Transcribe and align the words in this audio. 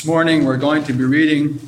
This 0.00 0.06
morning 0.06 0.46
we're 0.46 0.56
going 0.56 0.84
to 0.84 0.94
be 0.94 1.04
reading 1.04 1.60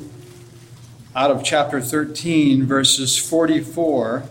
out 1.15 1.29
of 1.29 1.43
chapter 1.43 1.79
13, 1.79 2.65
verses 2.65 3.15
44 3.15 4.23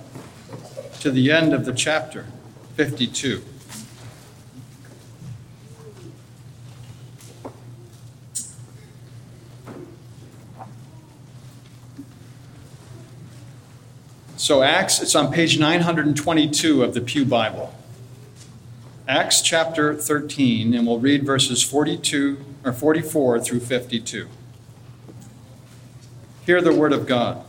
to 0.99 1.11
the 1.13 1.31
end 1.31 1.55
of 1.55 1.67
the 1.67 1.73
chapter, 1.73 2.27
52. 2.75 3.45
So, 14.37 14.65
Acts, 14.65 15.01
it's 15.01 15.15
on 15.15 15.33
page 15.33 15.61
922 15.61 16.83
of 16.83 16.95
the 16.95 17.01
Pew 17.01 17.25
Bible. 17.25 17.73
Acts 19.07 19.41
chapter 19.43 19.95
13, 19.95 20.75
and 20.75 20.89
we'll 20.89 20.99
read 20.99 21.25
verses 21.25 21.63
42 21.63 22.52
or 22.65 22.73
44 22.73 23.41
through 23.41 23.61
52. 23.61 24.29
Hear 26.47 26.61
the 26.61 26.75
word 26.75 26.93
of 26.93 27.07
God. 27.07 27.45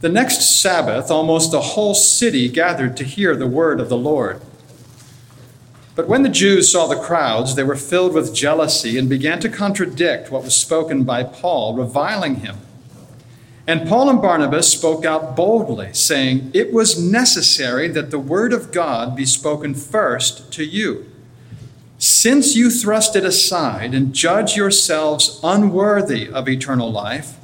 The 0.00 0.08
next 0.08 0.60
Sabbath, 0.60 1.10
almost 1.10 1.52
the 1.52 1.60
whole 1.60 1.94
city 1.94 2.48
gathered 2.48 2.96
to 2.96 3.04
hear 3.04 3.36
the 3.36 3.46
word 3.46 3.78
of 3.78 3.88
the 3.88 3.96
Lord. 3.96 4.40
But 5.94 6.08
when 6.08 6.22
the 6.22 6.28
Jews 6.28 6.72
saw 6.72 6.86
the 6.86 6.96
crowds, 6.96 7.54
they 7.54 7.62
were 7.62 7.76
filled 7.76 8.14
with 8.14 8.34
jealousy 8.34 8.98
and 8.98 9.08
began 9.08 9.38
to 9.40 9.48
contradict 9.48 10.32
what 10.32 10.42
was 10.42 10.56
spoken 10.56 11.04
by 11.04 11.22
Paul, 11.22 11.76
reviling 11.76 12.36
him. 12.36 12.56
And 13.66 13.88
Paul 13.88 14.10
and 14.10 14.20
Barnabas 14.20 14.72
spoke 14.72 15.04
out 15.04 15.36
boldly, 15.36 15.92
saying, 15.92 16.50
It 16.52 16.72
was 16.72 17.00
necessary 17.00 17.86
that 17.88 18.10
the 18.10 18.18
word 18.18 18.52
of 18.52 18.72
God 18.72 19.14
be 19.14 19.26
spoken 19.26 19.74
first 19.74 20.50
to 20.54 20.64
you. 20.64 21.11
Since 22.02 22.56
you 22.56 22.68
thrust 22.68 23.14
it 23.14 23.24
aside 23.24 23.94
and 23.94 24.12
judge 24.12 24.56
yourselves 24.56 25.38
unworthy 25.44 26.28
of 26.28 26.48
eternal 26.48 26.90
life, 26.90 27.36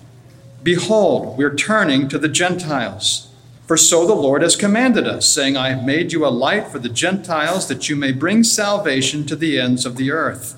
behold, 0.64 1.38
we're 1.38 1.54
turning 1.54 2.08
to 2.08 2.18
the 2.18 2.28
Gentiles. 2.28 3.28
For 3.68 3.76
so 3.76 4.04
the 4.04 4.16
Lord 4.16 4.42
has 4.42 4.56
commanded 4.56 5.06
us, 5.06 5.28
saying, 5.28 5.56
I 5.56 5.68
have 5.68 5.84
made 5.84 6.10
you 6.10 6.26
a 6.26 6.34
light 6.34 6.66
for 6.66 6.80
the 6.80 6.88
Gentiles, 6.88 7.68
that 7.68 7.88
you 7.88 7.94
may 7.94 8.10
bring 8.10 8.42
salvation 8.42 9.24
to 9.26 9.36
the 9.36 9.60
ends 9.60 9.86
of 9.86 9.94
the 9.94 10.10
earth. 10.10 10.56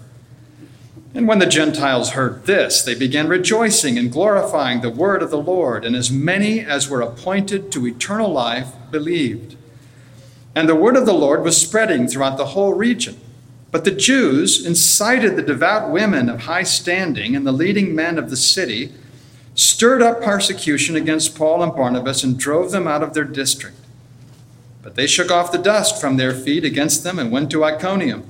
And 1.13 1.29
when 1.29 1.39
the 1.39 1.45
Gentiles 1.45 2.13
heard 2.13 2.47
this, 2.47 2.81
they 2.81 2.95
began 2.95 3.29
rejoicing 3.29 3.99
and 3.99 4.11
glorifying 4.11 4.81
the 4.81 4.89
word 4.89 5.23
of 5.23 5.31
the 5.31 5.37
Lord, 5.37 5.85
and 5.85 5.95
as 5.95 6.11
many 6.11 6.61
as 6.61 6.89
were 6.89 7.03
appointed 7.03 7.71
to 7.73 7.87
eternal 7.87 8.33
life 8.33 8.69
believed. 8.91 9.57
And 10.55 10.71
the 10.71 10.75
word 10.75 10.97
of 10.97 11.05
the 11.05 11.13
Lord 11.13 11.43
was 11.43 11.61
spreading 11.61 12.09
throughout 12.09 12.39
the 12.39 12.47
whole 12.47 12.73
region. 12.73 13.21
But 13.71 13.85
the 13.85 13.91
Jews 13.93 14.65
incited 14.67 15.37
the 15.37 15.43
devout 15.43 15.91
women 15.91 16.29
of 16.29 16.41
high 16.41 16.65
standing 16.65 17.37
and 17.37 17.47
the 17.47 17.53
leading 17.53 17.95
men 17.95 18.19
of 18.19 18.29
the 18.29 18.37
city, 18.37 18.93
stirred 19.55 20.03
up 20.03 20.21
persecution 20.21 20.97
against 20.97 21.37
Paul 21.37 21.63
and 21.63 21.75
Barnabas, 21.75 22.25
and 22.25 22.39
drove 22.39 22.73
them 22.73 22.89
out 22.89 23.03
of 23.03 23.15
their 23.15 23.25
district. 23.25 23.77
But 24.83 24.97
they 24.97 25.07
shook 25.07 25.31
off 25.31 25.53
the 25.53 25.59
dust 25.59 26.01
from 26.01 26.17
their 26.17 26.35
feet 26.35 26.65
against 26.65 27.05
them 27.05 27.19
and 27.19 27.31
went 27.31 27.51
to 27.51 27.65
Iconium. 27.65 28.25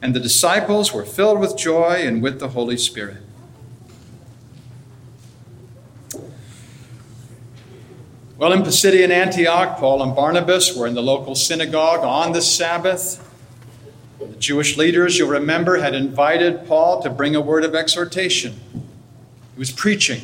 And 0.00 0.14
the 0.14 0.20
disciples 0.20 0.92
were 0.92 1.04
filled 1.04 1.40
with 1.40 1.56
joy 1.56 2.02
and 2.04 2.22
with 2.22 2.38
the 2.38 2.50
Holy 2.50 2.76
Spirit. 2.76 3.16
Well, 8.36 8.52
in 8.52 8.62
Pisidian 8.62 9.10
Antioch, 9.10 9.78
Paul 9.78 10.00
and 10.00 10.14
Barnabas 10.14 10.76
were 10.76 10.86
in 10.86 10.94
the 10.94 11.02
local 11.02 11.34
synagogue 11.34 12.04
on 12.04 12.30
the 12.30 12.40
Sabbath. 12.40 13.27
The 14.18 14.36
Jewish 14.38 14.76
leaders, 14.76 15.18
you'll 15.18 15.28
remember, 15.28 15.78
had 15.78 15.94
invited 15.94 16.66
Paul 16.66 17.02
to 17.02 17.10
bring 17.10 17.36
a 17.36 17.40
word 17.40 17.64
of 17.64 17.74
exhortation. 17.74 18.60
He 18.72 19.58
was 19.58 19.70
preaching. 19.70 20.22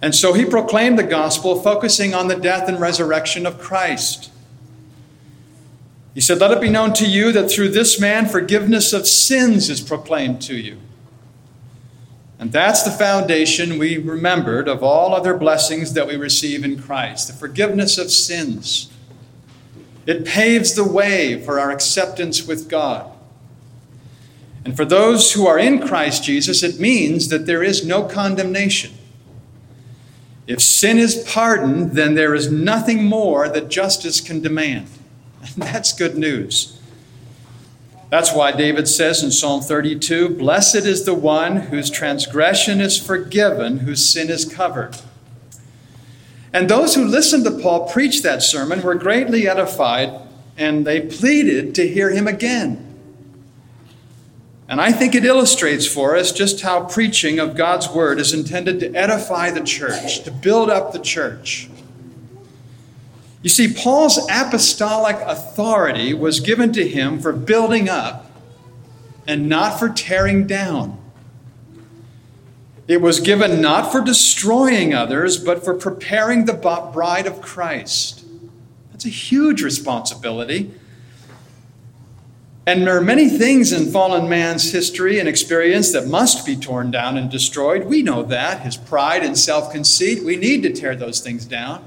And 0.00 0.14
so 0.14 0.32
he 0.32 0.44
proclaimed 0.44 0.98
the 0.98 1.04
gospel, 1.04 1.60
focusing 1.60 2.14
on 2.14 2.28
the 2.28 2.36
death 2.36 2.68
and 2.68 2.80
resurrection 2.80 3.46
of 3.46 3.60
Christ. 3.60 4.30
He 6.14 6.20
said, 6.20 6.38
Let 6.38 6.50
it 6.50 6.60
be 6.60 6.68
known 6.68 6.92
to 6.94 7.06
you 7.06 7.32
that 7.32 7.50
through 7.50 7.70
this 7.70 8.00
man 8.00 8.26
forgiveness 8.26 8.92
of 8.92 9.06
sins 9.06 9.70
is 9.70 9.80
proclaimed 9.80 10.42
to 10.42 10.56
you. 10.56 10.78
And 12.38 12.52
that's 12.52 12.82
the 12.82 12.90
foundation 12.90 13.78
we 13.78 13.98
remembered 13.98 14.68
of 14.68 14.82
all 14.82 15.14
other 15.14 15.34
blessings 15.34 15.94
that 15.94 16.08
we 16.08 16.16
receive 16.16 16.64
in 16.64 16.82
Christ 16.82 17.28
the 17.28 17.34
forgiveness 17.34 17.98
of 17.98 18.10
sins. 18.10 18.91
It 20.06 20.24
paves 20.24 20.74
the 20.74 20.88
way 20.88 21.42
for 21.42 21.60
our 21.60 21.70
acceptance 21.70 22.46
with 22.46 22.68
God. 22.68 23.10
And 24.64 24.76
for 24.76 24.84
those 24.84 25.32
who 25.32 25.46
are 25.46 25.58
in 25.58 25.86
Christ 25.86 26.24
Jesus, 26.24 26.62
it 26.62 26.80
means 26.80 27.28
that 27.28 27.46
there 27.46 27.62
is 27.62 27.84
no 27.84 28.04
condemnation. 28.04 28.92
If 30.46 30.60
sin 30.60 30.98
is 30.98 31.24
pardoned, 31.28 31.92
then 31.92 32.14
there 32.14 32.34
is 32.34 32.50
nothing 32.50 33.04
more 33.04 33.48
that 33.48 33.68
justice 33.68 34.20
can 34.20 34.40
demand. 34.40 34.88
And 35.40 35.50
that's 35.62 35.92
good 35.92 36.16
news. 36.16 36.78
That's 38.10 38.34
why 38.34 38.52
David 38.52 38.88
says 38.88 39.22
in 39.22 39.30
Psalm 39.30 39.62
32 39.62 40.30
Blessed 40.30 40.84
is 40.84 41.04
the 41.04 41.14
one 41.14 41.56
whose 41.56 41.90
transgression 41.90 42.80
is 42.80 42.98
forgiven, 43.00 43.78
whose 43.78 44.04
sin 44.04 44.28
is 44.30 44.44
covered. 44.44 44.96
And 46.52 46.68
those 46.68 46.94
who 46.94 47.04
listened 47.04 47.44
to 47.44 47.50
Paul 47.50 47.88
preach 47.88 48.22
that 48.22 48.42
sermon 48.42 48.82
were 48.82 48.94
greatly 48.94 49.48
edified, 49.48 50.12
and 50.56 50.86
they 50.86 51.00
pleaded 51.00 51.74
to 51.76 51.88
hear 51.88 52.10
him 52.10 52.28
again. 52.28 52.88
And 54.68 54.80
I 54.80 54.92
think 54.92 55.14
it 55.14 55.24
illustrates 55.24 55.86
for 55.86 56.16
us 56.16 56.32
just 56.32 56.62
how 56.62 56.84
preaching 56.84 57.38
of 57.38 57.56
God's 57.56 57.88
word 57.90 58.18
is 58.18 58.32
intended 58.32 58.80
to 58.80 58.94
edify 58.94 59.50
the 59.50 59.62
church, 59.62 60.24
to 60.24 60.30
build 60.30 60.70
up 60.70 60.92
the 60.92 60.98
church. 60.98 61.68
You 63.42 63.50
see, 63.50 63.72
Paul's 63.72 64.18
apostolic 64.30 65.16
authority 65.16 66.14
was 66.14 66.40
given 66.40 66.72
to 66.74 66.88
him 66.88 67.18
for 67.18 67.32
building 67.32 67.88
up 67.88 68.30
and 69.26 69.48
not 69.48 69.78
for 69.78 69.88
tearing 69.88 70.46
down. 70.46 71.01
It 72.88 73.00
was 73.00 73.20
given 73.20 73.60
not 73.60 73.92
for 73.92 74.00
destroying 74.00 74.92
others, 74.92 75.38
but 75.38 75.64
for 75.64 75.74
preparing 75.74 76.44
the 76.44 76.52
bride 76.52 77.26
of 77.26 77.40
Christ. 77.40 78.24
That's 78.90 79.04
a 79.04 79.10
huge 79.10 79.62
responsibility. 79.62 80.72
And 82.66 82.86
there 82.86 82.96
are 82.96 83.02
many 83.02 83.28
things 83.28 83.72
in 83.72 83.90
fallen 83.90 84.28
man's 84.28 84.72
history 84.72 85.18
and 85.18 85.28
experience 85.28 85.92
that 85.92 86.06
must 86.06 86.46
be 86.46 86.56
torn 86.56 86.90
down 86.90 87.16
and 87.16 87.30
destroyed. 87.30 87.86
We 87.86 88.02
know 88.02 88.22
that. 88.24 88.60
His 88.60 88.76
pride 88.76 89.24
and 89.24 89.36
self 89.36 89.72
conceit, 89.72 90.22
we 90.22 90.36
need 90.36 90.62
to 90.62 90.72
tear 90.72 90.94
those 90.94 91.20
things 91.20 91.44
down 91.44 91.84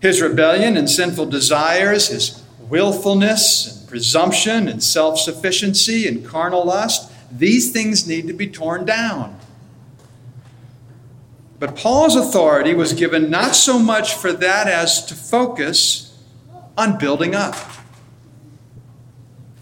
his 0.00 0.20
rebellion 0.20 0.76
and 0.76 0.88
sinful 0.88 1.26
desires, 1.26 2.08
his 2.08 2.42
willfulness 2.60 3.80
and 3.80 3.88
presumption 3.88 4.68
and 4.68 4.82
self 4.82 5.18
sufficiency 5.18 6.06
and 6.06 6.24
carnal 6.24 6.64
lust, 6.64 7.10
these 7.30 7.72
things 7.72 8.06
need 8.06 8.26
to 8.26 8.32
be 8.32 8.46
torn 8.46 8.84
down. 8.84 9.38
But 11.58 11.74
Paul's 11.76 12.14
authority 12.14 12.74
was 12.74 12.92
given 12.92 13.30
not 13.30 13.54
so 13.56 13.78
much 13.78 14.14
for 14.14 14.32
that 14.32 14.68
as 14.68 15.04
to 15.06 15.14
focus 15.14 16.16
on 16.76 16.98
building 16.98 17.34
up. 17.34 17.56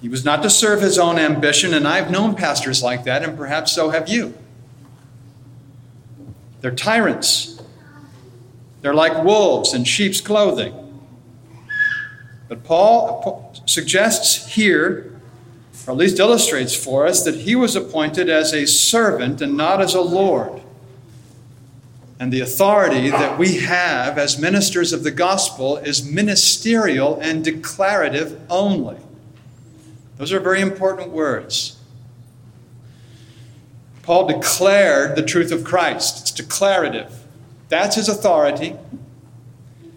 He 0.03 0.09
was 0.09 0.25
not 0.25 0.43
to 0.43 0.51
serve 0.51 0.83
his 0.83 0.99
own 0.99 1.19
ambition, 1.19 1.73
and 1.73 1.89
I've 1.89 2.11
known 2.11 2.35
pastors 2.35 2.83
like 2.83 3.05
that, 3.05 3.23
and 3.23 3.37
perhaps 3.37 3.73
so 3.73 3.91
have 3.91 4.09
you. 4.09 4.35
They're 6.61 6.75
tyrants 6.75 7.57
they're 8.87 8.95
like 8.95 9.25
wolves 9.25 9.75
in 9.75 9.83
sheep's 9.83 10.21
clothing. 10.21 10.73
But 12.49 12.62
Paul 12.62 13.53
suggests 13.67 14.55
here, 14.55 15.16
or 15.87 15.93
at 15.93 15.97
least 15.97 16.19
illustrates 16.19 16.75
for 16.75 17.06
us, 17.06 17.23
that 17.25 17.37
he 17.37 17.55
was 17.55 17.77
appointed 17.77 18.29
as 18.29 18.53
a 18.53 18.67
servant 18.67 19.41
and 19.41 19.56
not 19.56 19.81
as 19.81 19.94
a 19.94 20.00
Lord. 20.00 20.61
And 22.19 22.33
the 22.33 22.41
authority 22.41 23.11
that 23.11 23.38
we 23.38 23.59
have 23.59 24.19
as 24.19 24.38
ministers 24.38 24.93
of 24.93 25.05
the 25.05 25.11
gospel 25.11 25.77
is 25.77 26.05
ministerial 26.05 27.19
and 27.21 27.44
declarative 27.44 28.41
only. 28.49 28.97
Those 30.17 30.33
are 30.33 30.41
very 30.41 30.62
important 30.62 31.11
words. 31.11 31.79
Paul 34.03 34.29
declared 34.29 35.15
the 35.15 35.23
truth 35.23 35.53
of 35.53 35.62
Christ, 35.62 36.21
it's 36.23 36.31
declarative. 36.31 37.25
That's 37.69 37.97
his 37.97 38.09
authority. 38.09 38.77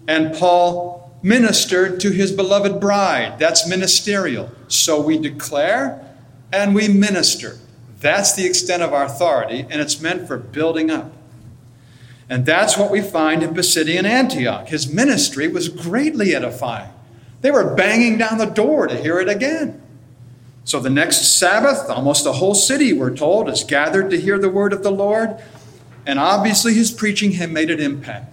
And 0.07 0.35
Paul 0.35 0.98
ministered 1.21 1.99
to 2.01 2.11
his 2.11 2.31
beloved 2.31 2.79
bride. 2.79 3.39
That's 3.39 3.67
ministerial. 3.67 4.51
So 4.67 5.01
we 5.01 5.17
declare 5.17 6.05
and 6.51 6.73
we 6.73 6.87
minister. 6.87 7.57
That's 7.99 8.33
the 8.33 8.45
extent 8.45 8.81
of 8.81 8.93
our 8.93 9.03
authority, 9.03 9.65
and 9.69 9.81
it's 9.81 9.99
meant 9.99 10.27
for 10.27 10.37
building 10.37 10.89
up. 10.89 11.11
And 12.29 12.45
that's 12.45 12.77
what 12.77 12.91
we 12.91 13.01
find 13.01 13.43
in 13.43 13.53
Pisidian 13.53 14.05
Antioch. 14.05 14.67
His 14.69 14.91
ministry 14.91 15.47
was 15.47 15.67
greatly 15.67 16.33
edifying. 16.33 16.91
They 17.41 17.51
were 17.51 17.73
banging 17.75 18.17
down 18.17 18.37
the 18.37 18.45
door 18.45 18.87
to 18.87 18.95
hear 18.95 19.19
it 19.19 19.27
again. 19.27 19.81
So 20.63 20.79
the 20.79 20.89
next 20.89 21.39
Sabbath, 21.39 21.89
almost 21.89 22.23
the 22.23 22.33
whole 22.33 22.53
city, 22.53 22.93
we're 22.93 23.15
told, 23.15 23.49
is 23.49 23.63
gathered 23.63 24.11
to 24.11 24.19
hear 24.19 24.37
the 24.37 24.49
word 24.49 24.71
of 24.71 24.83
the 24.83 24.91
Lord. 24.91 25.41
And 26.05 26.19
obviously, 26.19 26.73
his 26.75 26.91
preaching 26.91 27.33
had 27.33 27.51
made 27.51 27.71
an 27.71 27.79
impact. 27.79 28.28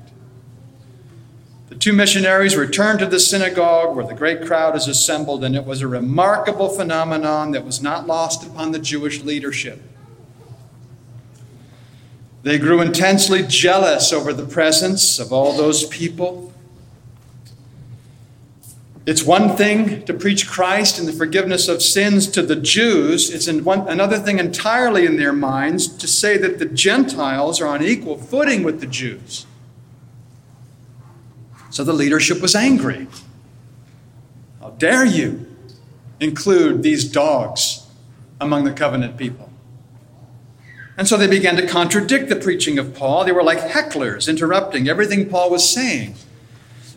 The 1.68 1.74
two 1.74 1.92
missionaries 1.92 2.56
returned 2.56 3.00
to 3.00 3.06
the 3.06 3.18
synagogue 3.18 3.96
where 3.96 4.06
the 4.06 4.14
great 4.14 4.46
crowd 4.46 4.76
is 4.76 4.86
assembled, 4.86 5.42
and 5.42 5.56
it 5.56 5.64
was 5.64 5.82
a 5.82 5.88
remarkable 5.88 6.68
phenomenon 6.68 7.50
that 7.50 7.64
was 7.64 7.82
not 7.82 8.06
lost 8.06 8.46
upon 8.46 8.70
the 8.70 8.78
Jewish 8.78 9.22
leadership. 9.22 9.82
They 12.44 12.58
grew 12.58 12.80
intensely 12.80 13.42
jealous 13.42 14.12
over 14.12 14.32
the 14.32 14.46
presence 14.46 15.18
of 15.18 15.32
all 15.32 15.56
those 15.56 15.86
people. 15.86 16.52
It's 19.04 19.24
one 19.24 19.56
thing 19.56 20.04
to 20.04 20.14
preach 20.14 20.46
Christ 20.48 21.00
and 21.00 21.08
the 21.08 21.12
forgiveness 21.12 21.66
of 21.66 21.82
sins 21.82 22.28
to 22.28 22.42
the 22.42 22.54
Jews. 22.54 23.30
It's 23.30 23.48
another 23.48 24.18
thing 24.18 24.38
entirely 24.38 25.06
in 25.06 25.16
their 25.16 25.32
minds 25.32 25.88
to 25.88 26.06
say 26.06 26.36
that 26.38 26.60
the 26.60 26.66
Gentiles 26.66 27.60
are 27.60 27.66
on 27.66 27.82
equal 27.82 28.16
footing 28.16 28.62
with 28.62 28.80
the 28.80 28.86
Jews. 28.86 29.46
So 31.76 31.84
the 31.84 31.92
leadership 31.92 32.40
was 32.40 32.54
angry. 32.54 33.06
How 34.62 34.70
dare 34.70 35.04
you 35.04 35.44
include 36.20 36.82
these 36.82 37.04
dogs 37.04 37.86
among 38.40 38.64
the 38.64 38.72
covenant 38.72 39.18
people? 39.18 39.50
And 40.96 41.06
so 41.06 41.18
they 41.18 41.26
began 41.26 41.54
to 41.56 41.66
contradict 41.66 42.30
the 42.30 42.36
preaching 42.36 42.78
of 42.78 42.94
Paul. 42.94 43.26
They 43.26 43.32
were 43.32 43.42
like 43.42 43.58
hecklers, 43.58 44.26
interrupting 44.26 44.88
everything 44.88 45.28
Paul 45.28 45.50
was 45.50 45.68
saying. 45.68 46.14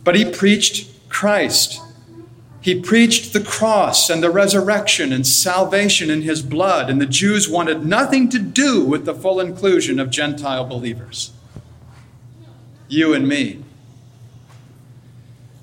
But 0.05 0.15
he 0.15 0.23
preached 0.23 1.09
Christ. 1.09 1.81
He 2.61 2.79
preached 2.79 3.33
the 3.33 3.41
cross 3.41 4.09
and 4.09 4.23
the 4.23 4.31
resurrection 4.31 5.11
and 5.11 5.27
salvation 5.27 6.09
in 6.09 6.21
his 6.21 6.41
blood, 6.41 6.89
and 6.89 7.01
the 7.01 7.05
Jews 7.05 7.49
wanted 7.49 7.85
nothing 7.85 8.29
to 8.29 8.39
do 8.39 8.85
with 8.85 9.03
the 9.03 9.13
full 9.13 9.41
inclusion 9.41 9.99
of 9.99 10.09
Gentile 10.09 10.63
believers. 10.63 11.33
You 12.87 13.13
and 13.13 13.27
me. 13.27 13.65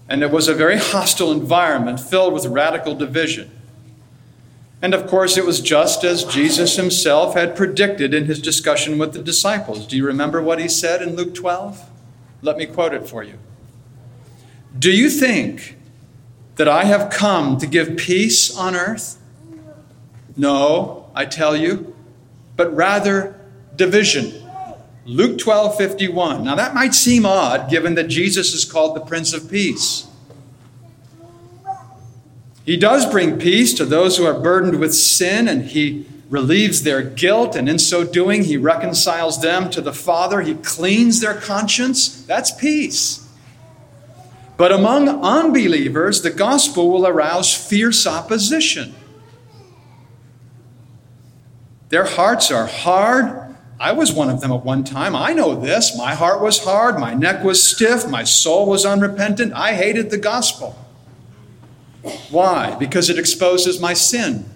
And 0.09 0.23
it 0.23 0.31
was 0.31 0.49
a 0.49 0.55
very 0.55 0.79
hostile 0.79 1.33
environment 1.33 2.01
filled 2.01 2.33
with 2.33 2.47
radical 2.47 2.95
division. 2.95 3.51
And 4.83 4.95
of 4.95 5.07
course, 5.07 5.37
it 5.37 5.45
was 5.47 5.61
just 5.61 6.05
as 6.05 6.25
Jesus 6.25 6.77
himself 6.77 7.35
had 7.35 7.57
predicted 7.57 8.15
in 8.15 8.27
his 8.27 8.41
discussion 8.41 8.99
with 8.99 9.15
the 9.15 9.23
disciples. 9.23 9.87
Do 9.87 9.97
you 9.97 10.07
remember 10.07 10.43
what 10.43 10.61
he 10.61 10.69
said 10.69 11.03
in 11.03 11.17
Luke 11.17 11.35
12? 11.35 11.91
Let 12.43 12.57
me 12.57 12.67
quote 12.67 12.93
it 12.93 13.09
for 13.09 13.23
you. 13.23 13.39
Do 14.79 14.93
you 14.93 15.09
think 15.09 15.77
that 16.57 16.69
I 16.69 16.85
have 16.85 17.11
come 17.11 17.59
to 17.59 17.67
give 17.67 17.97
peace 17.97 18.55
on 18.57 18.77
earth? 18.77 19.19
No, 20.37 21.11
I 21.15 21.25
tell 21.25 21.57
you, 21.57 21.97
but 22.57 22.75
rather 22.77 23.41
division. 23.75 24.46
Luke 25.07 25.39
12 25.39 25.77
51. 25.77 26.43
Now 26.43 26.57
that 26.57 26.75
might 26.75 26.95
seem 26.95 27.25
odd 27.25 27.71
given 27.71 27.95
that 27.95 28.09
Jesus 28.09 28.53
is 28.53 28.65
called 28.65 28.97
the 28.97 29.01
Prince 29.01 29.33
of 29.33 29.49
Peace. 29.49 30.09
He 32.65 32.77
does 32.77 33.09
bring 33.09 33.39
peace 33.39 33.73
to 33.75 33.85
those 33.85 34.17
who 34.17 34.27
are 34.27 34.39
burdened 34.39 34.81
with 34.81 34.93
sin, 34.93 35.47
and 35.47 35.67
he 35.67 36.05
relieves 36.29 36.83
their 36.83 37.01
guilt, 37.01 37.55
and 37.55 37.69
in 37.69 37.79
so 37.79 38.03
doing, 38.03 38.43
he 38.43 38.57
reconciles 38.57 39.41
them 39.41 39.71
to 39.71 39.81
the 39.81 39.93
Father. 39.93 40.41
He 40.41 40.57
cleans 40.57 41.21
their 41.21 41.35
conscience. 41.35 42.25
That's 42.25 42.51
peace. 42.51 43.25
But 44.57 44.73
among 44.73 45.09
unbelievers, 45.09 46.23
the 46.23 46.31
gospel 46.31 46.91
will 46.91 47.07
arouse 47.07 47.55
fierce 47.55 48.05
opposition. 48.05 48.97
Their 51.91 52.07
hearts 52.07 52.51
are 52.51 52.67
hard. 52.67 53.46
I 53.79 53.93
was 53.93 54.13
one 54.13 54.31
of 54.31 54.41
them 54.41 54.53
at 54.53 54.65
one 54.65 54.85
time. 54.85 55.15
I 55.15 55.33
know 55.33 55.55
this. 55.55 55.97
My 55.97 56.15
heart 56.15 56.41
was 56.41 56.65
hard. 56.65 56.99
My 56.99 57.13
neck 57.13 57.45
was 57.45 57.63
stiff. 57.63 58.09
My 58.09 58.25
soul 58.25 58.67
was 58.67 58.87
unrepentant. 58.87 59.53
I 59.53 59.75
hated 59.75 60.11
the 60.11 60.19
gospel. 60.19 60.79
Why? 62.31 62.75
Because 62.77 63.11
it 63.11 63.19
exposes 63.19 63.81
my 63.81 63.93
sin. 63.93 64.49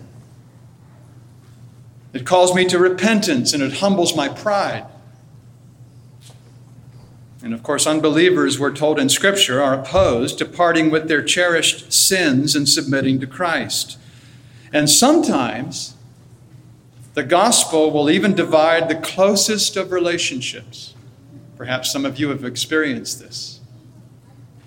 It 2.13 2.25
calls 2.25 2.55
me 2.55 2.65
to 2.67 2.79
repentance 2.79 3.53
and 3.53 3.63
it 3.63 3.75
humbles 3.75 4.17
my 4.17 4.29
pride. 4.29 4.87
And 7.43 7.55
of 7.55 7.63
course, 7.63 7.87
unbelievers, 7.87 8.59
we're 8.59 8.75
told 8.75 8.99
in 8.99 9.09
Scripture, 9.09 9.63
are 9.63 9.75
opposed 9.75 10.39
to 10.39 10.45
parting 10.45 10.91
with 10.91 11.09
their 11.09 11.23
cherished 11.23 11.93
sins 11.93 12.55
and 12.55 12.69
submitting 12.69 13.21
to 13.21 13.27
Christ. 13.27 13.99
And 14.73 14.91
sometimes 14.91 15.95
the 17.15 17.23
gospel 17.23 17.91
will 17.91 18.09
even 18.09 18.35
divide 18.35 18.89
the 18.89 18.95
closest 18.95 19.77
of 19.77 19.93
relationships. 19.93 20.95
Perhaps 21.57 21.93
some 21.93 22.05
of 22.05 22.19
you 22.19 22.29
have 22.31 22.45
experienced 22.45 23.21
this 23.21 23.61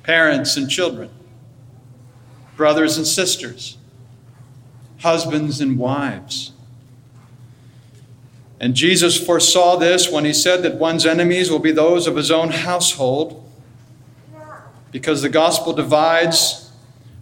parents 0.03 0.57
and 0.57 0.69
children 0.69 1.09
brothers 2.55 2.97
and 2.97 3.07
sisters, 3.07 3.77
husbands 4.99 5.59
and 5.59 5.77
wives. 5.77 6.51
And 8.59 8.75
Jesus 8.75 9.21
foresaw 9.23 9.75
this 9.75 10.09
when 10.09 10.23
he 10.23 10.33
said 10.33 10.63
that 10.63 10.75
one's 10.75 11.05
enemies 11.05 11.49
will 11.51 11.59
be 11.59 11.71
those 11.71 12.07
of 12.07 12.15
his 12.15 12.31
own 12.31 12.51
household, 12.51 13.39
because 14.91 15.21
the 15.21 15.29
gospel 15.29 15.73
divides 15.73 16.62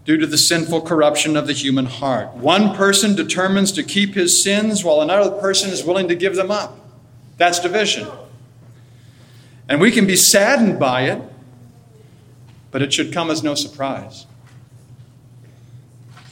due 0.05 0.17
to 0.17 0.25
the 0.25 0.37
sinful 0.37 0.81
corruption 0.81 1.37
of 1.37 1.47
the 1.47 1.53
human 1.53 1.85
heart. 1.85 2.33
One 2.33 2.75
person 2.75 3.15
determines 3.15 3.71
to 3.73 3.83
keep 3.83 4.15
his 4.15 4.41
sins 4.41 4.83
while 4.83 5.01
another 5.01 5.31
person 5.39 5.69
is 5.69 5.83
willing 5.83 6.07
to 6.07 6.15
give 6.15 6.35
them 6.35 6.49
up. 6.49 6.79
That's 7.37 7.59
division. 7.59 8.07
And 9.69 9.79
we 9.79 9.91
can 9.91 10.07
be 10.07 10.15
saddened 10.15 10.79
by 10.79 11.03
it, 11.03 11.21
but 12.71 12.81
it 12.81 12.91
should 12.91 13.13
come 13.13 13.29
as 13.29 13.43
no 13.43 13.55
surprise. 13.55 14.25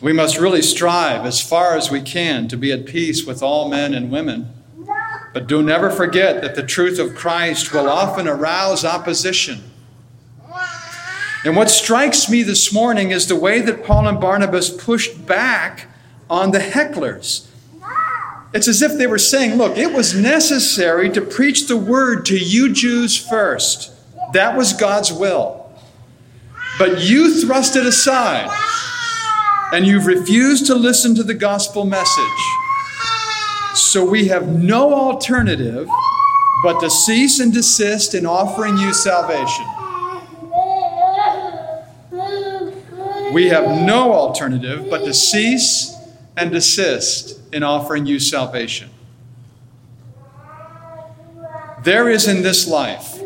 We 0.01 0.13
must 0.13 0.39
really 0.39 0.61
strive 0.61 1.25
as 1.25 1.41
far 1.41 1.75
as 1.75 1.91
we 1.91 2.01
can 2.01 2.47
to 2.47 2.57
be 2.57 2.71
at 2.71 2.85
peace 2.85 3.25
with 3.25 3.43
all 3.43 3.69
men 3.69 3.93
and 3.93 4.11
women. 4.11 4.53
But 5.33 5.45
do 5.45 5.61
never 5.61 5.89
forget 5.89 6.41
that 6.41 6.55
the 6.55 6.63
truth 6.63 6.97
of 6.99 7.15
Christ 7.15 7.73
will 7.73 7.89
often 7.89 8.27
arouse 8.27 8.83
opposition. 8.83 9.63
And 11.45 11.55
what 11.55 11.69
strikes 11.69 12.29
me 12.29 12.43
this 12.43 12.73
morning 12.73 13.11
is 13.11 13.27
the 13.27 13.35
way 13.35 13.61
that 13.61 13.85
Paul 13.85 14.07
and 14.07 14.19
Barnabas 14.19 14.69
pushed 14.69 15.25
back 15.25 15.87
on 16.29 16.51
the 16.51 16.59
hecklers. 16.59 17.47
It's 18.53 18.67
as 18.67 18.81
if 18.81 18.97
they 18.97 19.07
were 19.07 19.19
saying, 19.19 19.55
Look, 19.55 19.77
it 19.77 19.93
was 19.93 20.15
necessary 20.15 21.09
to 21.11 21.21
preach 21.21 21.67
the 21.67 21.77
word 21.77 22.25
to 22.27 22.37
you 22.37 22.73
Jews 22.73 23.15
first. 23.15 23.91
That 24.33 24.57
was 24.57 24.73
God's 24.73 25.13
will. 25.13 25.71
But 26.77 27.01
you 27.01 27.41
thrust 27.41 27.75
it 27.75 27.85
aside 27.85 28.49
and 29.71 29.85
you've 29.85 30.07
refused 30.07 30.65
to 30.67 30.75
listen 30.75 31.15
to 31.15 31.23
the 31.23 31.33
gospel 31.33 31.85
message. 31.85 32.43
So 33.75 34.03
we 34.03 34.27
have 34.27 34.47
no 34.47 34.93
alternative 34.93 35.87
but 36.63 36.79
to 36.79 36.89
cease 36.89 37.39
and 37.39 37.53
desist 37.53 38.13
in 38.13 38.25
offering 38.25 38.77
you 38.77 38.93
salvation. 38.93 39.65
We 43.31 43.49
have 43.49 43.65
no 43.85 44.13
alternative 44.13 44.87
but 44.89 45.05
to 45.05 45.13
cease 45.13 45.95
and 46.35 46.51
desist 46.51 47.39
in 47.53 47.63
offering 47.63 48.05
you 48.05 48.19
salvation. 48.19 48.89
There 51.83 52.09
is 52.09 52.27
in 52.27 52.41
this 52.41 52.67
life 52.67 53.19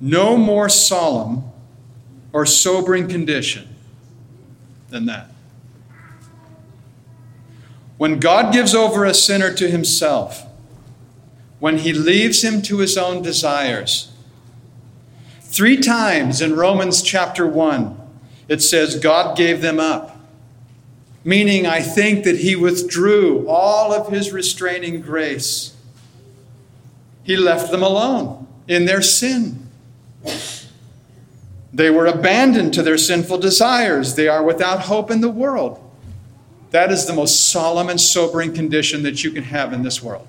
no 0.00 0.36
more 0.36 0.68
solemn 0.68 1.44
or 2.32 2.46
sobering 2.46 3.08
condition 3.08 3.74
than 4.90 5.06
that. 5.06 5.30
When 7.96 8.18
God 8.18 8.52
gives 8.52 8.74
over 8.74 9.04
a 9.04 9.14
sinner 9.14 9.52
to 9.54 9.70
himself, 9.70 10.46
when 11.64 11.78
he 11.78 11.92
leaves 11.94 12.44
him 12.44 12.60
to 12.60 12.78
his 12.78 12.98
own 12.98 13.22
desires. 13.22 14.12
Three 15.40 15.78
times 15.78 16.42
in 16.42 16.56
Romans 16.56 17.00
chapter 17.00 17.46
1, 17.46 18.03
it 18.48 18.62
says 18.62 18.96
God 18.96 19.36
gave 19.36 19.60
them 19.60 19.80
up, 19.80 20.18
meaning 21.24 21.66
I 21.66 21.80
think 21.80 22.24
that 22.24 22.40
he 22.40 22.56
withdrew 22.56 23.48
all 23.48 23.92
of 23.92 24.12
his 24.12 24.32
restraining 24.32 25.00
grace. 25.00 25.74
He 27.22 27.36
left 27.36 27.70
them 27.70 27.82
alone 27.82 28.46
in 28.68 28.84
their 28.84 29.02
sin. 29.02 29.68
They 31.72 31.90
were 31.90 32.06
abandoned 32.06 32.72
to 32.74 32.82
their 32.82 32.98
sinful 32.98 33.38
desires. 33.38 34.14
They 34.14 34.28
are 34.28 34.44
without 34.44 34.82
hope 34.82 35.10
in 35.10 35.20
the 35.20 35.30
world. 35.30 35.80
That 36.70 36.92
is 36.92 37.06
the 37.06 37.12
most 37.12 37.50
solemn 37.50 37.88
and 37.88 38.00
sobering 38.00 38.52
condition 38.52 39.02
that 39.04 39.24
you 39.24 39.30
can 39.30 39.44
have 39.44 39.72
in 39.72 39.82
this 39.82 40.02
world. 40.02 40.26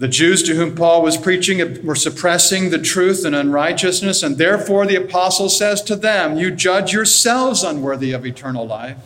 The 0.00 0.08
Jews 0.08 0.42
to 0.44 0.54
whom 0.54 0.74
Paul 0.74 1.02
was 1.02 1.18
preaching 1.18 1.84
were 1.84 1.94
suppressing 1.94 2.70
the 2.70 2.78
truth 2.78 3.22
and 3.26 3.36
unrighteousness, 3.36 4.22
and 4.22 4.38
therefore 4.38 4.86
the 4.86 4.96
apostle 4.96 5.50
says 5.50 5.82
to 5.82 5.94
them, 5.94 6.38
You 6.38 6.50
judge 6.50 6.94
yourselves 6.94 7.62
unworthy 7.62 8.12
of 8.12 8.24
eternal 8.24 8.66
life. 8.66 8.96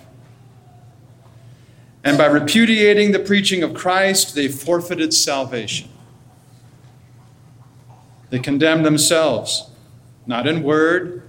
And 2.04 2.16
by 2.16 2.26
repudiating 2.26 3.10
the 3.10 3.18
preaching 3.18 3.64
of 3.64 3.74
Christ, 3.74 4.36
they 4.36 4.46
forfeited 4.46 5.12
salvation. 5.12 5.88
They 8.30 8.38
condemned 8.38 8.86
themselves, 8.86 9.68
not 10.26 10.46
in 10.46 10.62
word, 10.62 11.28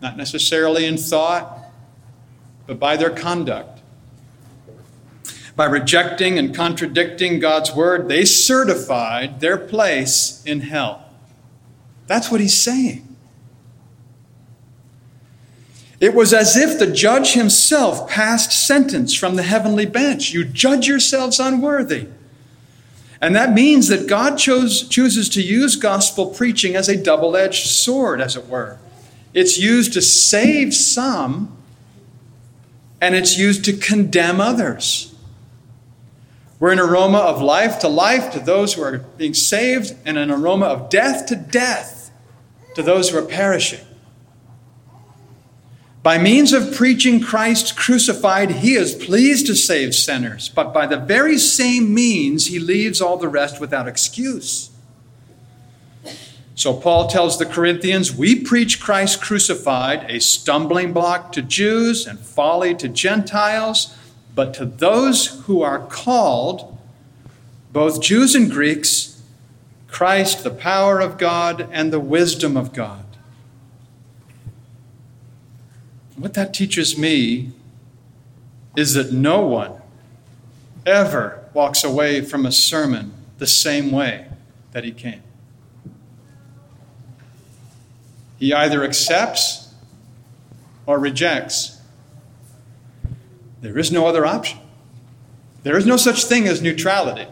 not 0.00 0.16
necessarily 0.16 0.86
in 0.86 0.96
thought, 0.96 1.56
but 2.66 2.80
by 2.80 2.96
their 2.96 3.10
conduct. 3.10 3.71
By 5.54 5.66
rejecting 5.66 6.38
and 6.38 6.54
contradicting 6.54 7.38
God's 7.38 7.74
word, 7.74 8.08
they 8.08 8.24
certified 8.24 9.40
their 9.40 9.58
place 9.58 10.42
in 10.44 10.60
hell. 10.60 11.04
That's 12.06 12.30
what 12.30 12.40
he's 12.40 12.60
saying. 12.60 13.08
It 16.00 16.14
was 16.14 16.34
as 16.34 16.56
if 16.56 16.78
the 16.78 16.88
judge 16.88 17.34
himself 17.34 18.08
passed 18.08 18.50
sentence 18.50 19.14
from 19.14 19.36
the 19.36 19.44
heavenly 19.44 19.86
bench. 19.86 20.32
You 20.32 20.44
judge 20.44 20.88
yourselves 20.88 21.38
unworthy. 21.38 22.08
And 23.20 23.36
that 23.36 23.52
means 23.52 23.86
that 23.86 24.08
God 24.08 24.36
chose, 24.36 24.88
chooses 24.88 25.28
to 25.28 25.40
use 25.40 25.76
gospel 25.76 26.26
preaching 26.26 26.74
as 26.74 26.88
a 26.88 27.00
double 27.00 27.36
edged 27.36 27.68
sword, 27.68 28.20
as 28.20 28.36
it 28.36 28.48
were. 28.48 28.78
It's 29.32 29.60
used 29.60 29.92
to 29.92 30.02
save 30.02 30.74
some, 30.74 31.56
and 33.00 33.14
it's 33.14 33.38
used 33.38 33.64
to 33.66 33.72
condemn 33.72 34.40
others. 34.40 35.11
We're 36.62 36.70
an 36.70 36.78
aroma 36.78 37.18
of 37.18 37.42
life 37.42 37.80
to 37.80 37.88
life 37.88 38.30
to 38.34 38.38
those 38.38 38.74
who 38.74 38.82
are 38.82 38.98
being 38.98 39.34
saved, 39.34 39.96
and 40.06 40.16
an 40.16 40.30
aroma 40.30 40.66
of 40.66 40.90
death 40.90 41.26
to 41.26 41.34
death 41.34 42.12
to 42.76 42.84
those 42.84 43.10
who 43.10 43.18
are 43.18 43.22
perishing. 43.22 43.84
By 46.04 46.18
means 46.18 46.52
of 46.52 46.72
preaching 46.72 47.20
Christ 47.20 47.76
crucified, 47.76 48.52
he 48.52 48.74
is 48.74 48.94
pleased 48.94 49.46
to 49.46 49.56
save 49.56 49.92
sinners, 49.92 50.48
but 50.50 50.72
by 50.72 50.86
the 50.86 50.98
very 50.98 51.36
same 51.36 51.92
means, 51.92 52.46
he 52.46 52.60
leaves 52.60 53.00
all 53.00 53.16
the 53.16 53.26
rest 53.26 53.60
without 53.60 53.88
excuse. 53.88 54.70
So 56.54 56.74
Paul 56.74 57.08
tells 57.08 57.40
the 57.40 57.46
Corinthians, 57.46 58.14
We 58.14 58.40
preach 58.40 58.80
Christ 58.80 59.20
crucified, 59.20 60.08
a 60.08 60.20
stumbling 60.20 60.92
block 60.92 61.32
to 61.32 61.42
Jews 61.42 62.06
and 62.06 62.20
folly 62.20 62.72
to 62.76 62.86
Gentiles. 62.86 63.96
But 64.34 64.54
to 64.54 64.64
those 64.64 65.42
who 65.42 65.62
are 65.62 65.78
called, 65.78 66.78
both 67.72 68.00
Jews 68.00 68.34
and 68.34 68.50
Greeks, 68.50 69.22
Christ, 69.88 70.42
the 70.42 70.50
power 70.50 71.00
of 71.00 71.18
God 71.18 71.68
and 71.70 71.92
the 71.92 72.00
wisdom 72.00 72.56
of 72.56 72.72
God. 72.72 73.04
What 76.16 76.34
that 76.34 76.54
teaches 76.54 76.96
me 76.96 77.52
is 78.76 78.94
that 78.94 79.12
no 79.12 79.40
one 79.40 79.74
ever 80.86 81.44
walks 81.52 81.84
away 81.84 82.22
from 82.22 82.46
a 82.46 82.52
sermon 82.52 83.12
the 83.38 83.46
same 83.46 83.92
way 83.92 84.28
that 84.72 84.84
he 84.84 84.92
came. 84.92 85.22
He 88.38 88.52
either 88.52 88.82
accepts 88.82 89.74
or 90.86 90.98
rejects. 90.98 91.81
There 93.62 93.78
is 93.78 93.90
no 93.90 94.06
other 94.06 94.26
option. 94.26 94.58
There 95.62 95.78
is 95.78 95.86
no 95.86 95.96
such 95.96 96.24
thing 96.24 96.46
as 96.46 96.60
neutrality. 96.60 97.28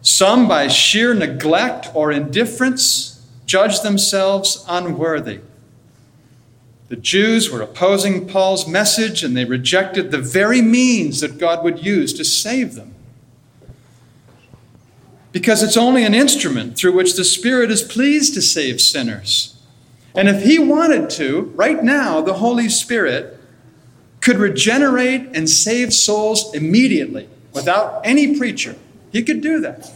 Some, 0.00 0.46
by 0.46 0.68
sheer 0.68 1.14
neglect 1.14 1.88
or 1.94 2.12
indifference, 2.12 3.26
judge 3.44 3.80
themselves 3.80 4.64
unworthy. 4.68 5.40
The 6.88 6.96
Jews 6.96 7.50
were 7.50 7.62
opposing 7.62 8.28
Paul's 8.28 8.68
message 8.68 9.24
and 9.24 9.36
they 9.36 9.44
rejected 9.44 10.10
the 10.10 10.18
very 10.18 10.62
means 10.62 11.20
that 11.20 11.38
God 11.38 11.64
would 11.64 11.84
use 11.84 12.12
to 12.12 12.24
save 12.24 12.74
them. 12.74 12.94
Because 15.32 15.62
it's 15.62 15.76
only 15.76 16.04
an 16.04 16.14
instrument 16.14 16.76
through 16.76 16.92
which 16.92 17.16
the 17.16 17.24
Spirit 17.24 17.72
is 17.72 17.82
pleased 17.82 18.34
to 18.34 18.42
save 18.42 18.80
sinners. 18.80 19.56
And 20.14 20.28
if 20.28 20.44
He 20.44 20.60
wanted 20.60 21.10
to, 21.10 21.52
right 21.56 21.82
now, 21.82 22.20
the 22.20 22.34
Holy 22.34 22.68
Spirit 22.68 23.33
could 24.24 24.38
regenerate 24.38 25.28
and 25.34 25.48
save 25.48 25.92
souls 25.92 26.52
immediately 26.54 27.28
without 27.52 28.00
any 28.04 28.38
preacher. 28.38 28.74
He 29.12 29.22
could 29.22 29.42
do 29.42 29.60
that. 29.60 29.92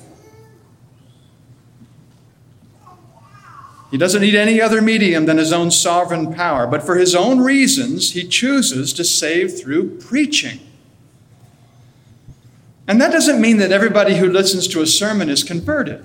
He 3.90 3.96
doesn't 3.96 4.20
need 4.20 4.34
any 4.34 4.60
other 4.60 4.82
medium 4.82 5.24
than 5.24 5.38
his 5.38 5.50
own 5.50 5.70
sovereign 5.70 6.34
power, 6.34 6.66
but 6.66 6.82
for 6.82 6.96
his 6.96 7.14
own 7.14 7.40
reasons, 7.40 8.12
he 8.12 8.28
chooses 8.28 8.92
to 8.92 9.02
save 9.02 9.58
through 9.58 9.96
preaching. 9.98 10.60
And 12.86 13.00
that 13.00 13.12
doesn't 13.12 13.40
mean 13.40 13.56
that 13.56 13.72
everybody 13.72 14.16
who 14.16 14.28
listens 14.28 14.68
to 14.68 14.82
a 14.82 14.86
sermon 14.86 15.30
is 15.30 15.42
converted, 15.42 16.04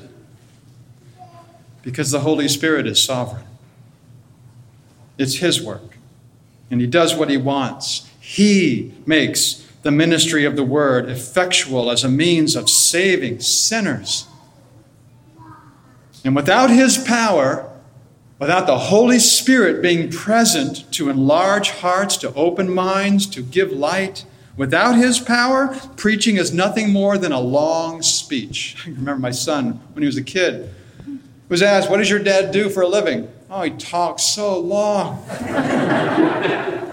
because 1.81 2.11
the 2.11 2.21
Holy 2.21 2.47
Spirit 2.47 2.87
is 2.87 3.03
sovereign. 3.03 3.43
It's 5.17 5.35
his 5.35 5.61
work, 5.61 5.97
and 6.71 6.79
he 6.79 6.87
does 6.87 7.13
what 7.15 7.29
he 7.29 7.35
wants. 7.35 8.09
He 8.33 8.91
makes 9.05 9.63
the 9.83 9.91
ministry 9.91 10.43
of 10.43 10.55
the 10.55 10.63
word 10.63 11.07
effectual 11.07 11.91
as 11.91 12.03
a 12.03 12.09
means 12.09 12.55
of 12.55 12.67
saving 12.67 13.41
sinners. 13.41 14.27
And 16.25 16.35
without 16.35 16.71
his 16.71 16.97
power, 16.97 17.69
without 18.39 18.65
the 18.65 18.79
Holy 18.79 19.19
Spirit 19.19 19.83
being 19.83 20.09
present 20.09 20.91
to 20.93 21.09
enlarge 21.09 21.69
hearts, 21.69 22.17
to 22.17 22.33
open 22.33 22.73
minds, 22.73 23.27
to 23.27 23.43
give 23.43 23.71
light, 23.71 24.25
without 24.57 24.95
his 24.95 25.19
power, 25.19 25.79
preaching 25.95 26.37
is 26.37 26.51
nothing 26.51 26.89
more 26.89 27.19
than 27.19 27.31
a 27.31 27.39
long 27.39 28.01
speech. 28.01 28.77
I 28.87 28.89
remember 28.89 29.19
my 29.19 29.29
son 29.29 29.79
when 29.93 30.01
he 30.01 30.07
was 30.07 30.17
a 30.17 30.23
kid 30.23 30.73
was 31.49 31.61
asked, 31.61 31.87
What 31.87 31.97
does 31.97 32.09
your 32.09 32.17
dad 32.17 32.51
do 32.51 32.67
for 32.67 32.81
a 32.81 32.87
living? 32.87 33.27
Oh, 33.51 33.61
he 33.61 33.69
talks 33.69 34.23
so 34.23 34.59
long. 34.59 35.23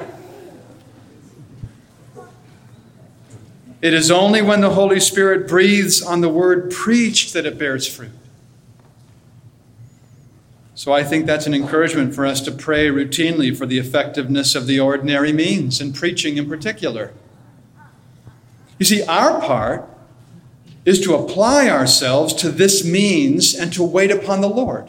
It 3.83 3.95
is 3.95 4.11
only 4.11 4.43
when 4.43 4.61
the 4.61 4.71
Holy 4.71 5.01
Spirit 5.01 5.49
breathes 5.49 6.03
on 6.03 6.21
the 6.21 6.29
word 6.29 6.71
preached 6.71 7.33
that 7.33 7.47
it 7.47 7.59
bears 7.59 7.89
fruit. 7.89 8.11
So 10.75 10.93
I 10.93 11.05
think 11.05 11.27
that's 11.27 11.47
an 11.47 11.55
encouragement 11.55 12.15
for 12.15 12.25
us 12.25 12.41
to 12.43 12.53
pray 12.53 12.89
routinely 12.89 13.57
for 13.57 13.67
the 13.67 13.79
effectiveness 13.79 14.55
of 14.55 14.67
the 14.67 14.81
ordinary 14.81 15.33
means, 15.33 15.81
and 15.81 15.95
preaching 15.95 16.37
in 16.37 16.49
particular. 16.49 17.13
You 18.79 18.87
see, 18.87 19.03
our 19.03 19.41
part 19.41 19.87
is 20.87 21.01
to 21.01 21.15
apply 21.15 21.69
ourselves 21.69 22.33
to 22.35 22.51
this 22.51 22.83
means 22.85 23.55
and 23.55 23.73
to 23.75 23.83
wait 23.83 24.11
upon 24.11 24.41
the 24.41 24.49
Lord. 24.49 24.89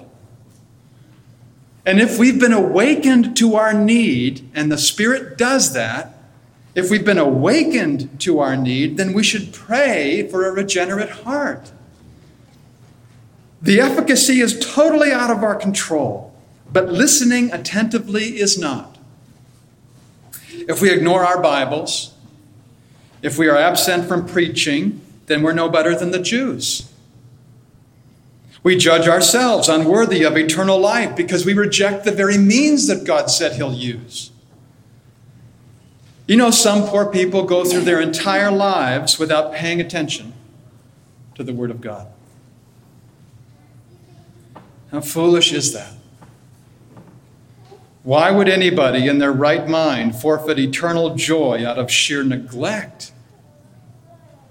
And 1.85 1.99
if 1.99 2.17
we've 2.17 2.39
been 2.39 2.53
awakened 2.53 3.35
to 3.37 3.55
our 3.55 3.73
need, 3.73 4.49
and 4.55 4.71
the 4.71 4.77
Spirit 4.77 5.37
does 5.37 5.73
that, 5.73 6.20
if 6.73 6.89
we've 6.89 7.05
been 7.05 7.17
awakened 7.17 8.19
to 8.21 8.39
our 8.39 8.55
need, 8.55 8.97
then 8.97 9.13
we 9.13 9.23
should 9.23 9.53
pray 9.53 10.27
for 10.29 10.47
a 10.47 10.51
regenerate 10.51 11.09
heart. 11.09 11.71
The 13.61 13.79
efficacy 13.79 14.39
is 14.39 14.57
totally 14.59 15.11
out 15.11 15.29
of 15.29 15.43
our 15.43 15.55
control, 15.55 16.33
but 16.71 16.89
listening 16.89 17.51
attentively 17.51 18.39
is 18.39 18.57
not. 18.57 18.97
If 20.67 20.81
we 20.81 20.91
ignore 20.91 21.23
our 21.25 21.41
Bibles, 21.41 22.13
if 23.21 23.37
we 23.37 23.47
are 23.47 23.57
absent 23.57 24.07
from 24.07 24.25
preaching, 24.25 25.01
then 25.27 25.43
we're 25.43 25.53
no 25.53 25.69
better 25.69 25.95
than 25.95 26.11
the 26.11 26.19
Jews. 26.19 26.91
We 28.63 28.77
judge 28.77 29.07
ourselves 29.07 29.69
unworthy 29.69 30.23
of 30.23 30.37
eternal 30.37 30.79
life 30.79 31.15
because 31.15 31.45
we 31.45 31.53
reject 31.53 32.05
the 32.05 32.11
very 32.11 32.37
means 32.37 32.87
that 32.87 33.05
God 33.05 33.29
said 33.29 33.53
He'll 33.53 33.73
use. 33.73 34.30
You 36.31 36.37
know, 36.37 36.49
some 36.49 36.87
poor 36.87 37.07
people 37.07 37.43
go 37.43 37.65
through 37.65 37.81
their 37.81 37.99
entire 37.99 38.53
lives 38.53 39.19
without 39.19 39.51
paying 39.51 39.81
attention 39.81 40.31
to 41.35 41.43
the 41.43 41.51
Word 41.51 41.69
of 41.69 41.81
God. 41.81 42.07
How 44.91 45.01
foolish 45.01 45.51
is 45.51 45.73
that? 45.73 45.91
Why 48.03 48.31
would 48.31 48.47
anybody 48.47 49.09
in 49.09 49.17
their 49.17 49.33
right 49.33 49.67
mind 49.67 50.15
forfeit 50.15 50.57
eternal 50.57 51.15
joy 51.15 51.67
out 51.67 51.77
of 51.77 51.91
sheer 51.91 52.23
neglect? 52.23 53.11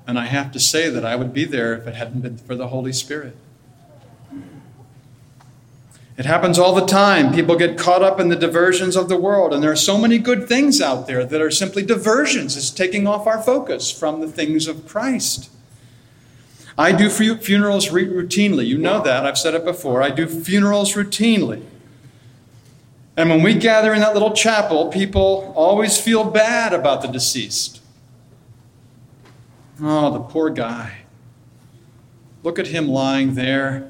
And 0.06 0.18
I 0.18 0.26
have 0.26 0.52
to 0.52 0.60
say 0.60 0.90
that 0.90 1.06
I 1.06 1.16
would 1.16 1.32
be 1.32 1.46
there 1.46 1.74
if 1.74 1.86
it 1.86 1.94
hadn't 1.94 2.20
been 2.20 2.36
for 2.36 2.54
the 2.54 2.68
Holy 2.68 2.92
Spirit. 2.92 3.38
It 6.20 6.26
happens 6.26 6.58
all 6.58 6.74
the 6.74 6.84
time. 6.84 7.32
People 7.32 7.56
get 7.56 7.78
caught 7.78 8.02
up 8.02 8.20
in 8.20 8.28
the 8.28 8.36
diversions 8.36 8.94
of 8.94 9.08
the 9.08 9.16
world, 9.16 9.54
and 9.54 9.62
there 9.62 9.72
are 9.72 9.74
so 9.74 9.96
many 9.96 10.18
good 10.18 10.46
things 10.46 10.78
out 10.78 11.06
there 11.06 11.24
that 11.24 11.40
are 11.40 11.50
simply 11.50 11.82
diversions. 11.82 12.58
It's 12.58 12.68
taking 12.68 13.06
off 13.06 13.26
our 13.26 13.42
focus 13.42 13.90
from 13.90 14.20
the 14.20 14.28
things 14.28 14.68
of 14.68 14.86
Christ. 14.86 15.48
I 16.76 16.92
do 16.92 17.08
funerals 17.08 17.88
routinely. 17.88 18.66
You 18.66 18.76
know 18.76 19.00
that. 19.00 19.24
I've 19.24 19.38
said 19.38 19.54
it 19.54 19.64
before. 19.64 20.02
I 20.02 20.10
do 20.10 20.26
funerals 20.26 20.92
routinely. 20.92 21.64
And 23.16 23.30
when 23.30 23.42
we 23.42 23.54
gather 23.54 23.94
in 23.94 24.00
that 24.00 24.12
little 24.12 24.34
chapel, 24.34 24.88
people 24.88 25.54
always 25.56 25.98
feel 25.98 26.24
bad 26.24 26.74
about 26.74 27.00
the 27.00 27.08
deceased. 27.08 27.80
Oh, 29.80 30.12
the 30.12 30.20
poor 30.20 30.50
guy. 30.50 30.98
Look 32.42 32.58
at 32.58 32.66
him 32.66 32.88
lying 32.88 33.36
there. 33.36 33.89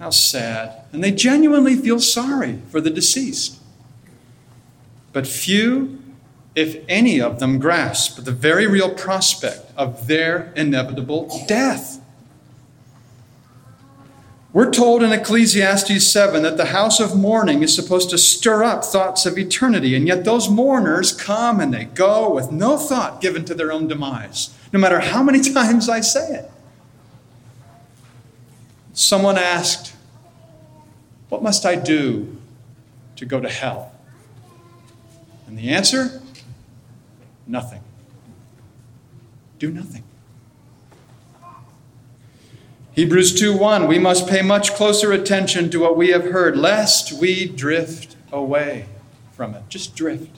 How 0.00 0.08
sad. 0.08 0.82
And 0.92 1.04
they 1.04 1.12
genuinely 1.12 1.76
feel 1.76 2.00
sorry 2.00 2.58
for 2.70 2.80
the 2.80 2.88
deceased. 2.88 3.60
But 5.12 5.26
few, 5.26 6.02
if 6.54 6.82
any 6.88 7.20
of 7.20 7.38
them, 7.38 7.58
grasp 7.58 8.24
the 8.24 8.32
very 8.32 8.66
real 8.66 8.94
prospect 8.94 9.70
of 9.76 10.06
their 10.06 10.54
inevitable 10.56 11.44
death. 11.46 12.00
We're 14.54 14.70
told 14.70 15.02
in 15.02 15.12
Ecclesiastes 15.12 16.10
7 16.10 16.42
that 16.42 16.56
the 16.56 16.66
house 16.66 16.98
of 16.98 17.16
mourning 17.16 17.62
is 17.62 17.76
supposed 17.76 18.08
to 18.10 18.18
stir 18.18 18.64
up 18.64 18.82
thoughts 18.82 19.26
of 19.26 19.38
eternity, 19.38 19.94
and 19.94 20.08
yet 20.08 20.24
those 20.24 20.48
mourners 20.48 21.12
come 21.12 21.60
and 21.60 21.74
they 21.74 21.84
go 21.84 22.32
with 22.34 22.50
no 22.50 22.78
thought 22.78 23.20
given 23.20 23.44
to 23.44 23.54
their 23.54 23.70
own 23.70 23.86
demise, 23.86 24.52
no 24.72 24.80
matter 24.80 24.98
how 24.98 25.22
many 25.22 25.40
times 25.52 25.90
I 25.90 26.00
say 26.00 26.34
it. 26.34 26.50
Someone 29.00 29.38
asked, 29.38 29.94
What 31.30 31.42
must 31.42 31.64
I 31.64 31.74
do 31.74 32.36
to 33.16 33.24
go 33.24 33.40
to 33.40 33.48
hell? 33.48 33.92
And 35.46 35.58
the 35.58 35.70
answer 35.70 36.20
nothing. 37.46 37.80
Do 39.58 39.70
nothing. 39.70 40.04
Hebrews 42.92 43.40
2:1 43.40 43.88
We 43.88 43.98
must 43.98 44.28
pay 44.28 44.42
much 44.42 44.74
closer 44.74 45.12
attention 45.12 45.70
to 45.70 45.80
what 45.80 45.96
we 45.96 46.10
have 46.10 46.24
heard 46.24 46.58
lest 46.58 47.10
we 47.14 47.46
drift 47.46 48.16
away 48.30 48.84
from 49.32 49.54
it. 49.54 49.62
Just 49.70 49.96
drift. 49.96 50.36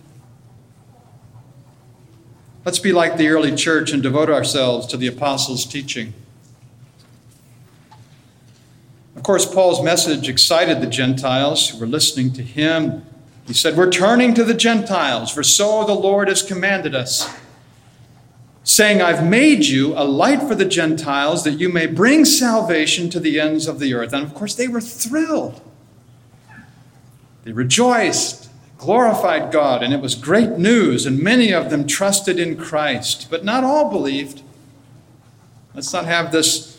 Let's 2.65 2.79
be 2.79 2.93
like 2.93 3.17
the 3.17 3.27
early 3.27 3.57
church 3.57 3.91
and 3.91 4.01
devote 4.01 4.31
ourselves 4.31 4.87
to 4.87 4.97
the 4.97 5.09
apostles' 5.09 5.67
teaching. 5.67 6.15
Of 9.23 9.27
course, 9.27 9.47
Paul's 9.47 9.81
message 9.85 10.29
excited 10.29 10.81
the 10.81 10.89
Gentiles 10.89 11.69
who 11.69 11.79
were 11.79 11.87
listening 11.87 12.33
to 12.33 12.43
him. 12.43 13.07
He 13.47 13.55
said, 13.55 13.77
We're 13.77 13.89
turning 13.89 14.35
to 14.35 14.43
the 14.43 14.53
Gentiles, 14.53 15.31
for 15.31 15.45
so 15.45 15.85
the 15.85 15.95
Lord 15.95 16.27
has 16.27 16.43
commanded 16.43 16.97
us 16.97 17.33
saying, 18.65 19.01
I've 19.01 19.25
made 19.25 19.65
you 19.65 19.97
a 19.97 20.03
light 20.03 20.43
for 20.43 20.57
the 20.57 20.65
Gentiles 20.65 21.45
that 21.45 21.61
you 21.61 21.69
may 21.69 21.87
bring 21.87 22.25
salvation 22.25 23.11
to 23.11 23.21
the 23.21 23.39
ends 23.39 23.69
of 23.69 23.79
the 23.79 23.95
earth. 23.95 24.13
And 24.13 24.25
of 24.25 24.35
course, 24.35 24.57
they 24.57 24.67
were 24.67 24.81
thrilled. 24.81 25.61
They 27.45 27.53
rejoiced, 27.53 28.51
glorified 28.77 29.53
God, 29.53 29.85
and 29.85 29.95
it 29.95 30.01
was 30.01 30.17
great 30.17 30.59
news, 30.59 31.07
and 31.07 31.21
many 31.21 31.53
of 31.53 31.71
them 31.71 31.87
trusted 31.87 32.41
in 32.41 32.57
Christ. 32.57 33.29
But 33.31 33.45
not 33.45 33.63
all 33.63 33.89
believed. 33.89 34.43
Let's 35.77 35.93
not 35.93 36.07
have 36.07 36.33
this 36.33 36.72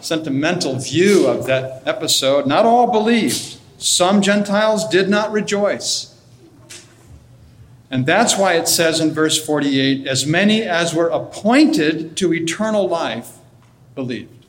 sentimental 0.00 0.78
view 0.78 1.26
of 1.26 1.46
that 1.46 1.82
episode. 1.86 2.46
Not 2.46 2.64
all 2.64 2.90
believed. 2.90 3.58
Some 3.78 4.22
Gentiles 4.22 4.88
did 4.88 5.08
not 5.08 5.32
rejoice. 5.32 6.12
And 7.90 8.04
that's 8.04 8.36
why 8.36 8.54
it 8.54 8.68
says 8.68 9.00
in 9.00 9.12
verse 9.12 9.44
48 9.44 10.06
as 10.06 10.26
many 10.26 10.62
as 10.62 10.94
were 10.94 11.08
appointed 11.08 12.16
to 12.16 12.32
eternal 12.32 12.88
life 12.88 13.38
believed. 13.94 14.46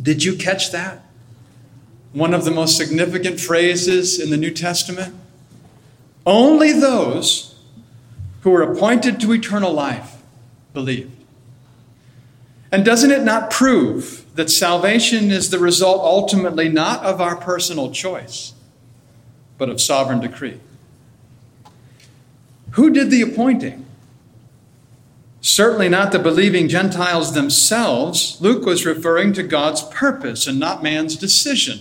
Did 0.00 0.24
you 0.24 0.36
catch 0.36 0.70
that? 0.72 1.04
One 2.12 2.34
of 2.34 2.44
the 2.44 2.50
most 2.50 2.76
significant 2.76 3.40
phrases 3.40 4.20
in 4.20 4.30
the 4.30 4.36
New 4.36 4.52
Testament? 4.52 5.14
Only 6.24 6.72
those 6.72 7.58
who 8.42 8.50
were 8.50 8.62
appointed 8.62 9.20
to 9.20 9.32
eternal 9.32 9.72
life 9.72 10.22
believed. 10.72 11.17
And 12.70 12.84
doesn't 12.84 13.10
it 13.10 13.22
not 13.22 13.50
prove 13.50 14.26
that 14.34 14.50
salvation 14.50 15.30
is 15.30 15.50
the 15.50 15.58
result 15.58 16.00
ultimately 16.02 16.68
not 16.68 17.04
of 17.04 17.20
our 17.20 17.36
personal 17.36 17.90
choice, 17.90 18.52
but 19.56 19.68
of 19.68 19.80
sovereign 19.80 20.20
decree? 20.20 20.60
Who 22.72 22.90
did 22.90 23.10
the 23.10 23.22
appointing? 23.22 23.86
Certainly 25.40 25.88
not 25.88 26.12
the 26.12 26.18
believing 26.18 26.68
Gentiles 26.68 27.32
themselves. 27.32 28.38
Luke 28.40 28.66
was 28.66 28.84
referring 28.84 29.32
to 29.34 29.42
God's 29.42 29.82
purpose 29.82 30.46
and 30.46 30.58
not 30.58 30.82
man's 30.82 31.16
decision. 31.16 31.80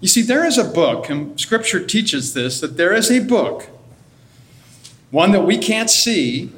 You 0.00 0.08
see, 0.08 0.22
there 0.22 0.44
is 0.46 0.58
a 0.58 0.64
book, 0.64 1.08
and 1.08 1.38
Scripture 1.40 1.84
teaches 1.84 2.34
this, 2.34 2.60
that 2.60 2.76
there 2.76 2.92
is 2.92 3.10
a 3.10 3.20
book, 3.20 3.68
one 5.10 5.32
that 5.32 5.46
we 5.46 5.56
can't 5.56 5.88
see, 5.88 6.52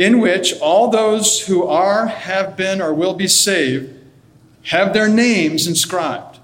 in 0.00 0.18
which 0.18 0.58
all 0.60 0.88
those 0.88 1.46
who 1.46 1.62
are, 1.66 2.06
have 2.06 2.56
been, 2.56 2.80
or 2.80 2.94
will 2.94 3.12
be 3.12 3.28
saved 3.28 3.94
have 4.62 4.94
their 4.94 5.08
names 5.08 5.66
inscribed. 5.66 6.38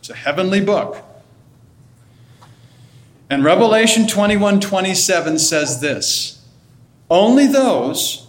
It's 0.00 0.10
a 0.10 0.16
heavenly 0.16 0.60
book. 0.60 1.04
And 3.30 3.44
Revelation 3.44 4.08
21 4.08 4.58
27 4.58 5.38
says 5.38 5.80
this 5.80 6.44
Only 7.08 7.46
those 7.46 8.26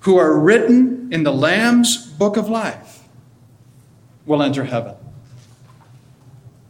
who 0.00 0.18
are 0.18 0.38
written 0.38 1.10
in 1.10 1.22
the 1.22 1.32
Lamb's 1.32 1.96
book 1.96 2.36
of 2.36 2.50
life 2.50 3.04
will 4.26 4.42
enter 4.42 4.64
heaven. 4.64 4.96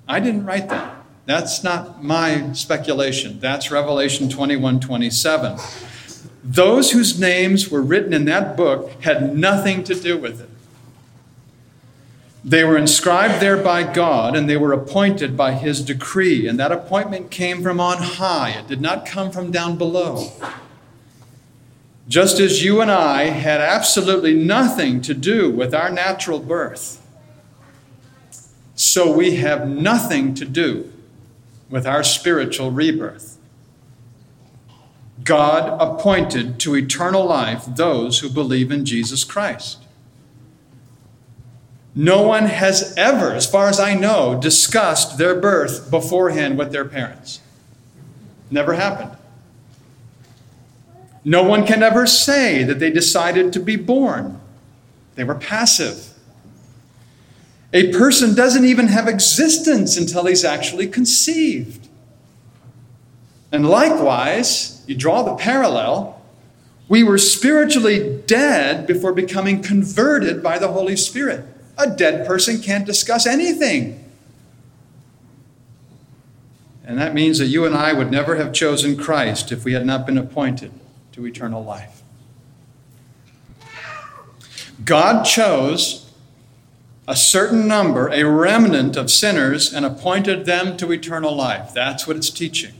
I 0.06 0.20
didn't 0.20 0.44
write 0.44 0.68
that. 0.68 1.04
That's 1.26 1.64
not 1.64 2.04
my 2.04 2.52
speculation. 2.52 3.40
That's 3.40 3.72
Revelation 3.72 4.28
21 4.28 4.78
27. 4.78 5.58
Those 6.42 6.92
whose 6.92 7.20
names 7.20 7.70
were 7.70 7.82
written 7.82 8.12
in 8.12 8.24
that 8.24 8.56
book 8.56 8.90
had 9.02 9.36
nothing 9.36 9.84
to 9.84 9.94
do 9.94 10.16
with 10.16 10.40
it. 10.40 10.48
They 12.42 12.64
were 12.64 12.78
inscribed 12.78 13.42
there 13.42 13.58
by 13.58 13.82
God 13.82 14.34
and 14.34 14.48
they 14.48 14.56
were 14.56 14.72
appointed 14.72 15.36
by 15.36 15.52
his 15.52 15.82
decree. 15.82 16.46
And 16.46 16.58
that 16.58 16.72
appointment 16.72 17.30
came 17.30 17.62
from 17.62 17.78
on 17.80 17.98
high, 17.98 18.50
it 18.50 18.66
did 18.66 18.80
not 18.80 19.04
come 19.04 19.30
from 19.30 19.50
down 19.50 19.76
below. 19.76 20.32
Just 22.08 22.40
as 22.40 22.64
you 22.64 22.80
and 22.80 22.90
I 22.90 23.24
had 23.24 23.60
absolutely 23.60 24.34
nothing 24.34 25.00
to 25.02 25.14
do 25.14 25.50
with 25.50 25.74
our 25.74 25.90
natural 25.90 26.40
birth, 26.40 26.96
so 28.74 29.12
we 29.12 29.36
have 29.36 29.68
nothing 29.68 30.34
to 30.34 30.44
do 30.44 30.90
with 31.68 31.86
our 31.86 32.02
spiritual 32.02 32.72
rebirth. 32.72 33.29
God 35.24 35.80
appointed 35.80 36.58
to 36.60 36.76
eternal 36.76 37.24
life 37.24 37.64
those 37.66 38.20
who 38.20 38.28
believe 38.28 38.70
in 38.70 38.84
Jesus 38.84 39.24
Christ. 39.24 39.78
No 41.94 42.22
one 42.22 42.46
has 42.46 42.94
ever, 42.96 43.32
as 43.32 43.50
far 43.50 43.68
as 43.68 43.80
I 43.80 43.94
know, 43.94 44.40
discussed 44.40 45.18
their 45.18 45.34
birth 45.34 45.90
beforehand 45.90 46.56
with 46.56 46.72
their 46.72 46.84
parents. 46.84 47.40
Never 48.50 48.74
happened. 48.74 49.16
No 51.24 51.42
one 51.42 51.66
can 51.66 51.82
ever 51.82 52.06
say 52.06 52.62
that 52.62 52.78
they 52.78 52.90
decided 52.90 53.52
to 53.52 53.60
be 53.60 53.76
born. 53.76 54.40
They 55.16 55.24
were 55.24 55.34
passive. 55.34 56.14
A 57.72 57.92
person 57.92 58.34
doesn't 58.34 58.64
even 58.64 58.88
have 58.88 59.06
existence 59.06 59.96
until 59.96 60.26
he's 60.26 60.44
actually 60.44 60.88
conceived. 60.88 61.88
And 63.52 63.68
likewise, 63.68 64.79
you 64.90 64.96
draw 64.96 65.22
the 65.22 65.36
parallel, 65.36 66.20
we 66.88 67.04
were 67.04 67.16
spiritually 67.16 68.20
dead 68.26 68.88
before 68.88 69.12
becoming 69.12 69.62
converted 69.62 70.42
by 70.42 70.58
the 70.58 70.66
Holy 70.66 70.96
Spirit. 70.96 71.44
A 71.78 71.88
dead 71.88 72.26
person 72.26 72.60
can't 72.60 72.84
discuss 72.84 73.24
anything. 73.24 74.04
And 76.84 76.98
that 76.98 77.14
means 77.14 77.38
that 77.38 77.46
you 77.46 77.64
and 77.64 77.72
I 77.72 77.92
would 77.92 78.10
never 78.10 78.34
have 78.34 78.52
chosen 78.52 78.96
Christ 78.96 79.52
if 79.52 79.64
we 79.64 79.74
had 79.74 79.86
not 79.86 80.06
been 80.06 80.18
appointed 80.18 80.72
to 81.12 81.24
eternal 81.24 81.62
life. 81.62 82.02
God 84.84 85.22
chose 85.22 86.10
a 87.06 87.14
certain 87.14 87.68
number, 87.68 88.08
a 88.08 88.24
remnant 88.24 88.96
of 88.96 89.08
sinners, 89.08 89.72
and 89.72 89.86
appointed 89.86 90.46
them 90.46 90.76
to 90.78 90.90
eternal 90.90 91.36
life. 91.36 91.72
That's 91.72 92.08
what 92.08 92.16
it's 92.16 92.30
teaching. 92.30 92.74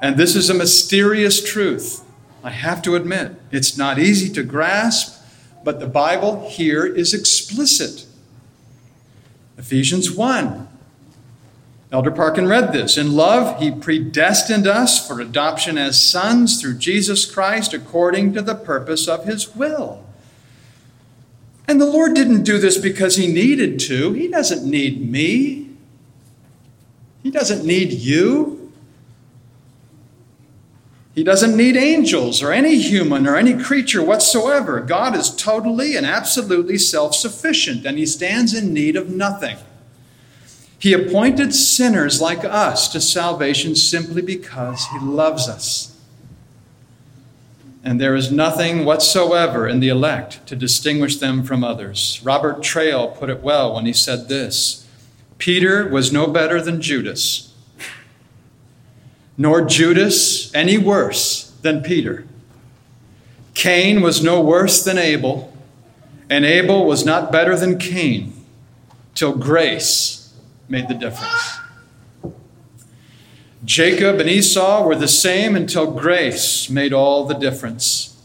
And 0.00 0.16
this 0.16 0.34
is 0.34 0.48
a 0.48 0.54
mysterious 0.54 1.42
truth. 1.42 2.04
I 2.42 2.50
have 2.50 2.80
to 2.82 2.96
admit, 2.96 3.32
it's 3.50 3.76
not 3.76 3.98
easy 3.98 4.32
to 4.32 4.42
grasp, 4.42 5.22
but 5.62 5.78
the 5.78 5.86
Bible 5.86 6.48
here 6.48 6.86
is 6.86 7.12
explicit. 7.12 8.06
Ephesians 9.58 10.10
1 10.10 10.68
Elder 11.92 12.12
Parkin 12.12 12.46
read 12.46 12.72
this. 12.72 12.96
In 12.96 13.14
love, 13.14 13.60
he 13.60 13.72
predestined 13.72 14.66
us 14.66 15.04
for 15.04 15.20
adoption 15.20 15.76
as 15.76 16.00
sons 16.00 16.60
through 16.60 16.78
Jesus 16.78 17.26
Christ 17.26 17.74
according 17.74 18.32
to 18.34 18.42
the 18.42 18.54
purpose 18.54 19.08
of 19.08 19.24
his 19.24 19.56
will. 19.56 20.04
And 21.66 21.80
the 21.80 21.86
Lord 21.86 22.14
didn't 22.14 22.44
do 22.44 22.58
this 22.58 22.78
because 22.78 23.16
he 23.16 23.26
needed 23.26 23.80
to. 23.80 24.12
He 24.12 24.28
doesn't 24.28 24.68
need 24.68 25.10
me, 25.10 25.70
he 27.22 27.30
doesn't 27.30 27.64
need 27.66 27.92
you. 27.92 28.59
He 31.14 31.24
doesn't 31.24 31.56
need 31.56 31.76
angels 31.76 32.42
or 32.42 32.52
any 32.52 32.78
human 32.78 33.26
or 33.26 33.36
any 33.36 33.60
creature 33.60 34.02
whatsoever. 34.02 34.80
God 34.80 35.16
is 35.16 35.34
totally 35.34 35.96
and 35.96 36.06
absolutely 36.06 36.78
self 36.78 37.14
sufficient, 37.14 37.84
and 37.84 37.98
he 37.98 38.06
stands 38.06 38.54
in 38.54 38.72
need 38.72 38.96
of 38.96 39.10
nothing. 39.10 39.56
He 40.80 40.94
appointed 40.94 41.54
sinners 41.54 42.22
like 42.22 42.42
us 42.42 42.88
to 42.88 43.02
salvation 43.02 43.76
simply 43.76 44.22
because 44.22 44.86
He 44.86 44.98
loves 44.98 45.46
us. 45.46 45.94
And 47.84 48.00
there 48.00 48.14
is 48.14 48.32
nothing 48.32 48.86
whatsoever 48.86 49.68
in 49.68 49.80
the 49.80 49.90
elect 49.90 50.46
to 50.46 50.56
distinguish 50.56 51.16
them 51.18 51.42
from 51.42 51.62
others. 51.62 52.20
Robert 52.24 52.62
Traill 52.62 53.14
put 53.14 53.28
it 53.28 53.42
well 53.42 53.74
when 53.74 53.84
he 53.84 53.92
said 53.92 54.28
this 54.28 54.86
Peter 55.36 55.86
was 55.86 56.12
no 56.12 56.26
better 56.26 56.62
than 56.62 56.80
Judas, 56.80 57.49
nor 59.40 59.62
Judas 59.62 60.54
any 60.54 60.76
worse 60.76 61.52
than 61.62 61.82
Peter. 61.82 62.26
Cain 63.54 64.02
was 64.02 64.22
no 64.22 64.38
worse 64.38 64.84
than 64.84 64.98
Abel, 64.98 65.50
and 66.28 66.44
Abel 66.44 66.84
was 66.84 67.06
not 67.06 67.32
better 67.32 67.56
than 67.56 67.78
Cain, 67.78 68.34
till 69.14 69.34
grace 69.34 70.34
made 70.68 70.88
the 70.88 70.94
difference. 70.94 71.56
Jacob 73.64 74.20
and 74.20 74.28
Esau 74.28 74.86
were 74.86 74.94
the 74.94 75.08
same 75.08 75.56
until 75.56 75.90
grace 75.90 76.68
made 76.68 76.92
all 76.92 77.24
the 77.24 77.32
difference. 77.32 78.22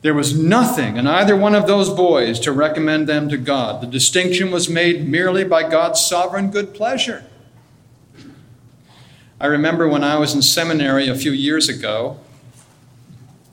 There 0.00 0.14
was 0.14 0.38
nothing 0.38 0.96
in 0.96 1.06
either 1.06 1.36
one 1.36 1.54
of 1.54 1.66
those 1.66 1.90
boys 1.90 2.40
to 2.40 2.50
recommend 2.50 3.06
them 3.06 3.28
to 3.28 3.36
God. 3.36 3.82
The 3.82 3.86
distinction 3.86 4.50
was 4.50 4.70
made 4.70 5.06
merely 5.06 5.44
by 5.44 5.68
God's 5.68 6.00
sovereign 6.00 6.50
good 6.50 6.72
pleasure. 6.72 7.26
I 9.38 9.46
remember 9.46 9.86
when 9.86 10.02
I 10.02 10.16
was 10.16 10.34
in 10.34 10.40
seminary 10.40 11.08
a 11.08 11.14
few 11.14 11.30
years 11.30 11.68
ago, 11.68 12.18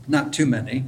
not 0.07 0.31
too 0.31 0.45
many, 0.45 0.85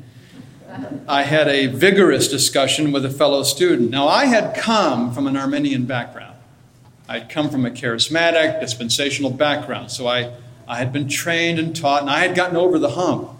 I 1.05 1.23
had 1.23 1.49
a 1.49 1.67
vigorous 1.67 2.29
discussion 2.29 2.93
with 2.93 3.03
a 3.03 3.09
fellow 3.09 3.43
student. 3.43 3.89
Now, 3.89 4.07
I 4.07 4.25
had 4.25 4.55
come 4.55 5.13
from 5.13 5.27
an 5.27 5.35
Arminian 5.35 5.85
background. 5.85 6.37
I'd 7.09 7.29
come 7.29 7.49
from 7.49 7.65
a 7.65 7.71
charismatic, 7.71 8.61
dispensational 8.61 9.31
background, 9.31 9.91
so 9.91 10.07
I, 10.07 10.33
I 10.65 10.77
had 10.77 10.93
been 10.93 11.09
trained 11.09 11.59
and 11.59 11.75
taught, 11.75 12.01
and 12.01 12.09
I 12.09 12.19
had 12.19 12.33
gotten 12.33 12.55
over 12.55 12.79
the 12.79 12.91
hump. 12.91 13.31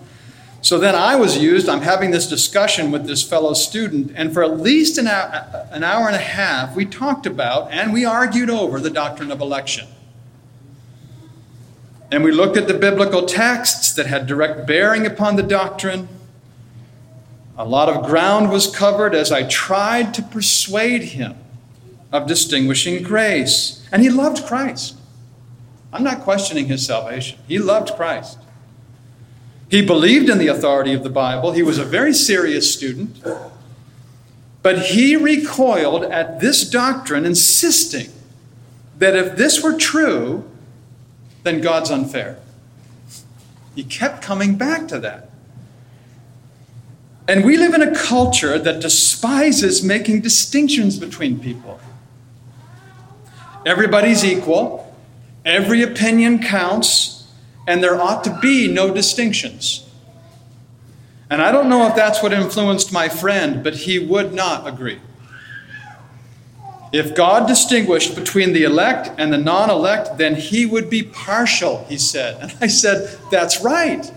So 0.61 0.77
then 0.77 0.93
I 0.93 1.15
was 1.15 1.37
used, 1.37 1.69
I'm 1.69 1.81
having 1.81 2.11
this 2.11 2.27
discussion 2.27 2.91
with 2.91 3.05
this 3.05 3.23
fellow 3.23 3.53
student, 3.53 4.11
and 4.15 4.33
for 4.33 4.43
at 4.43 4.59
least 4.59 4.97
an 4.97 5.07
hour, 5.07 5.67
an 5.71 5.85
hour 5.85 6.07
and 6.07 6.15
a 6.15 6.19
half, 6.19 6.75
we 6.75 6.85
talked 6.85 7.25
about 7.25 7.71
and 7.71 7.93
we 7.93 8.03
argued 8.03 8.49
over 8.49 8.79
the 8.81 8.89
doctrine 8.89 9.31
of 9.31 9.39
election. 9.39 9.87
And 12.15 12.23
we 12.23 12.31
looked 12.31 12.55
at 12.55 12.69
the 12.69 12.73
biblical 12.73 13.25
texts 13.25 13.91
that 13.91 14.05
had 14.05 14.25
direct 14.25 14.65
bearing 14.65 15.05
upon 15.05 15.35
the 15.35 15.43
doctrine. 15.43 16.07
A 17.57 17.65
lot 17.65 17.89
of 17.89 18.05
ground 18.05 18.49
was 18.51 18.73
covered 18.73 19.13
as 19.13 19.33
I 19.33 19.43
tried 19.43 20.13
to 20.13 20.21
persuade 20.21 21.01
him 21.01 21.35
of 22.13 22.25
distinguishing 22.25 23.03
grace. 23.03 23.85
And 23.91 24.01
he 24.01 24.09
loved 24.09 24.45
Christ. 24.45 24.95
I'm 25.91 26.05
not 26.05 26.21
questioning 26.21 26.67
his 26.67 26.85
salvation. 26.85 27.37
He 27.49 27.59
loved 27.59 27.93
Christ. 27.97 28.37
He 29.69 29.85
believed 29.85 30.29
in 30.29 30.37
the 30.37 30.47
authority 30.47 30.93
of 30.93 31.03
the 31.03 31.09
Bible. 31.09 31.51
He 31.51 31.63
was 31.63 31.77
a 31.77 31.83
very 31.83 32.13
serious 32.13 32.73
student. 32.73 33.21
But 34.61 34.83
he 34.83 35.17
recoiled 35.17 36.05
at 36.05 36.39
this 36.39 36.63
doctrine, 36.63 37.25
insisting 37.25 38.09
that 38.99 39.17
if 39.17 39.35
this 39.35 39.61
were 39.61 39.77
true, 39.77 40.49
then 41.45 41.61
God's 41.61 41.91
unfair. 41.91 42.39
He 43.75 43.83
kept 43.83 44.21
coming 44.21 44.55
back 44.55 44.87
to 44.87 44.99
that. 44.99 45.29
And 47.27 47.45
we 47.45 47.55
live 47.55 47.73
in 47.73 47.81
a 47.81 47.95
culture 47.95 48.57
that 48.57 48.81
despises 48.81 49.83
making 49.83 50.21
distinctions 50.21 50.97
between 50.97 51.39
people. 51.39 51.79
Everybody's 53.65 54.25
equal, 54.25 54.95
every 55.43 55.83
opinion 55.83 56.39
counts, 56.39 57.27
and 57.67 57.83
there 57.83 57.99
ought 57.99 58.23
to 58.23 58.39
be 58.41 58.67
no 58.67 58.91
distinctions. 58.91 59.87
And 61.29 61.41
I 61.41 61.51
don't 61.51 61.69
know 61.69 61.87
if 61.87 61.95
that's 61.95 62.23
what 62.23 62.33
influenced 62.33 62.91
my 62.91 63.07
friend, 63.07 63.63
but 63.63 63.75
he 63.75 63.99
would 63.99 64.33
not 64.33 64.67
agree. 64.67 64.99
If 66.91 67.15
God 67.15 67.47
distinguished 67.47 68.15
between 68.15 68.53
the 68.53 68.63
elect 68.63 69.09
and 69.17 69.33
the 69.33 69.37
non 69.37 69.69
elect, 69.69 70.17
then 70.17 70.35
he 70.35 70.65
would 70.65 70.89
be 70.89 71.03
partial, 71.03 71.83
he 71.85 71.97
said. 71.97 72.37
And 72.41 72.55
I 72.61 72.67
said, 72.67 73.19
That's 73.31 73.61
right. 73.61 74.11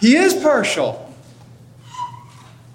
He 0.00 0.16
is 0.16 0.34
partial. 0.34 1.06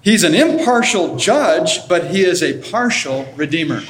He's 0.00 0.22
an 0.22 0.34
impartial 0.34 1.16
judge, 1.16 1.88
but 1.88 2.12
he 2.12 2.22
is 2.22 2.42
a 2.42 2.62
partial 2.70 3.26
redeemer. 3.34 3.82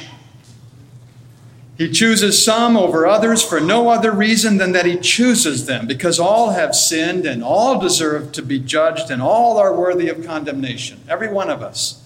He 1.77 1.91
chooses 1.91 2.43
some 2.43 2.75
over 2.75 3.05
others 3.05 3.43
for 3.43 3.59
no 3.59 3.89
other 3.89 4.11
reason 4.11 4.57
than 4.57 4.71
that 4.71 4.87
he 4.87 4.97
chooses 4.97 5.67
them, 5.67 5.85
because 5.85 6.19
all 6.19 6.51
have 6.51 6.73
sinned 6.73 7.27
and 7.27 7.43
all 7.43 7.79
deserve 7.79 8.31
to 8.31 8.41
be 8.41 8.57
judged 8.57 9.11
and 9.11 9.21
all 9.21 9.57
are 9.57 9.75
worthy 9.75 10.09
of 10.09 10.25
condemnation, 10.25 11.01
every 11.07 11.31
one 11.31 11.51
of 11.51 11.61
us. 11.61 12.03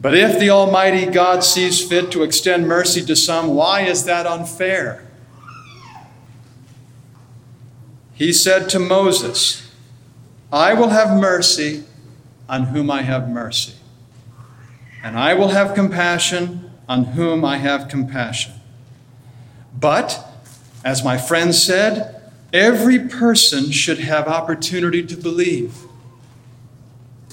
But 0.00 0.14
if 0.14 0.38
the 0.40 0.48
Almighty 0.48 1.06
God 1.06 1.44
sees 1.44 1.86
fit 1.86 2.10
to 2.12 2.22
extend 2.22 2.66
mercy 2.66 3.04
to 3.04 3.14
some, 3.14 3.54
why 3.54 3.82
is 3.82 4.04
that 4.04 4.26
unfair? 4.26 5.06
He 8.14 8.32
said 8.32 8.70
to 8.70 8.78
Moses, 8.78 9.70
I 10.52 10.72
will 10.74 10.88
have 10.88 11.18
mercy 11.18 11.84
on 12.48 12.64
whom 12.64 12.90
I 12.90 13.02
have 13.02 13.28
mercy, 13.28 13.74
and 15.02 15.18
I 15.18 15.34
will 15.34 15.48
have 15.48 15.74
compassion 15.74 16.70
on 16.88 17.04
whom 17.04 17.44
I 17.44 17.58
have 17.58 17.88
compassion. 17.88 18.54
But, 19.78 20.26
as 20.84 21.04
my 21.04 21.16
friend 21.18 21.54
said, 21.54 22.22
every 22.52 22.98
person 22.98 23.70
should 23.70 23.98
have 23.98 24.26
opportunity 24.26 25.06
to 25.06 25.16
believe. 25.16 25.74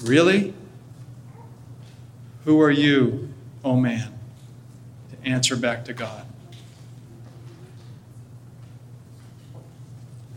Really? 0.02 0.54
Who 2.44 2.60
are 2.60 2.70
you, 2.70 3.28
O 3.64 3.76
man, 3.76 4.18
to 5.10 5.28
answer 5.28 5.56
back 5.56 5.84
to 5.86 5.92
God? 5.92 6.24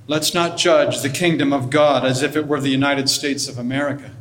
Let's 0.07 0.33
not 0.33 0.57
judge 0.57 1.01
the 1.01 1.09
kingdom 1.09 1.53
of 1.53 1.69
God 1.69 2.05
as 2.05 2.21
if 2.21 2.35
it 2.35 2.47
were 2.47 2.59
the 2.59 2.69
United 2.69 3.09
States 3.09 3.47
of 3.47 3.57
America. 3.57 4.11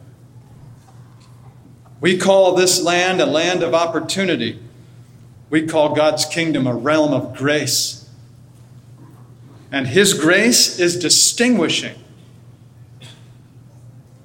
We 2.00 2.16
call 2.16 2.54
this 2.54 2.82
land 2.82 3.20
a 3.20 3.26
land 3.26 3.62
of 3.62 3.74
opportunity 3.74 4.60
we 5.50 5.66
call 5.66 5.94
God's 5.94 6.24
kingdom 6.24 6.66
a 6.66 6.74
realm 6.74 7.12
of 7.12 7.36
grace. 7.36 8.08
And 9.72 9.88
His 9.88 10.14
grace 10.14 10.78
is 10.78 10.96
distinguishing. 10.96 11.96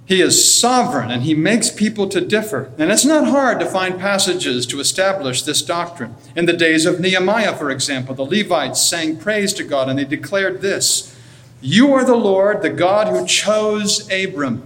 He 0.06 0.22
is 0.22 0.60
sovereign 0.60 1.10
and 1.10 1.24
He 1.24 1.34
makes 1.34 1.70
people 1.70 2.08
to 2.10 2.22
differ. 2.22 2.72
And 2.78 2.92
it's 2.92 3.06
not 3.06 3.28
hard 3.28 3.60
to 3.60 3.66
find 3.66 4.00
passages 4.00 4.66
to 4.68 4.80
establish 4.80 5.42
this 5.42 5.62
doctrine. 5.62 6.16
In 6.36 6.46
the 6.46 6.54
days 6.54 6.86
of 6.86 7.00
Nehemiah, 7.00 7.56
for 7.56 7.72
example, 7.72 8.14
the 8.14 8.24
Levites 8.24 8.82
sang 8.82 9.18
praise 9.18 9.54
to 9.56 9.64
God 9.64 9.90
and 9.90 9.98
they 9.98 10.06
declared 10.06 10.62
this 10.62 11.18
You 11.62 11.94
are 11.94 12.06
the 12.06 12.16
Lord, 12.16 12.62
the 12.62 12.70
God 12.70 13.08
who 13.08 13.26
chose 13.26 14.10
Abram 14.12 14.64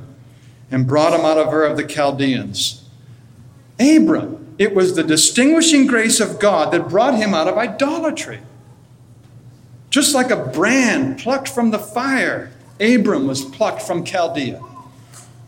and 0.70 0.86
brought 0.86 1.18
him 1.18 1.26
out 1.26 1.38
of 1.38 1.54
Ur 1.54 1.64
of 1.64 1.78
the 1.78 1.84
Chaldeans. 1.84 2.84
Abram 3.80 4.40
it 4.60 4.76
was 4.76 4.94
the 4.94 5.04
distinguishing 5.04 5.88
grace 5.88 6.20
of 6.20 6.38
God 6.38 6.74
that 6.74 6.90
brought 6.90 7.16
him 7.16 7.34
out 7.34 7.48
of 7.48 7.58
idolatry. 7.58 8.42
Just 9.90 10.14
like 10.14 10.30
a 10.30 10.36
brand 10.36 11.18
plucked 11.18 11.48
from 11.48 11.72
the 11.72 11.80
fire, 11.80 12.52
Abram 12.80 13.26
was 13.26 13.46
plucked 13.46 13.82
from 13.82 14.04
Chaldea. 14.04 14.62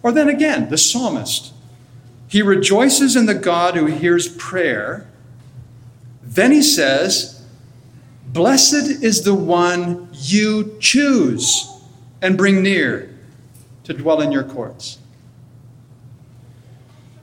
Or 0.04 0.12
then 0.12 0.30
again, 0.30 0.70
the 0.70 0.78
psalmist. 0.78 1.54
He 2.28 2.42
rejoices 2.42 3.16
in 3.16 3.26
the 3.26 3.36
God 3.36 3.76
who 3.76 3.88
hears 3.88 4.28
prayer. 4.28 5.08
Then 6.24 6.52
he 6.52 6.62
says, 6.62 7.46
Blessed 8.28 9.04
is 9.04 9.24
the 9.24 9.36
one 9.36 10.08
you 10.14 10.78
choose 10.80 11.70
and 12.22 12.38
bring 12.38 12.64
near 12.64 13.14
to 13.84 13.94
dwell 13.94 14.22
in 14.22 14.32
your 14.32 14.44
courts. 14.44 15.00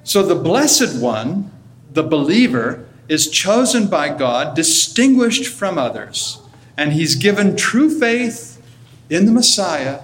So 0.05 0.23
the 0.23 0.35
blessed 0.35 1.01
one, 1.01 1.51
the 1.93 2.03
believer, 2.03 2.87
is 3.09 3.31
chosen 3.31 3.89
by 3.89 4.11
God, 4.11 4.55
distinguished 4.55 5.47
from 5.47 5.79
others, 5.79 6.41
and 6.77 6.93
he's 6.93 7.15
given 7.15 7.57
true 7.57 7.89
faith 7.99 8.63
in 9.09 9.25
the 9.25 9.33
Messiah 9.33 10.01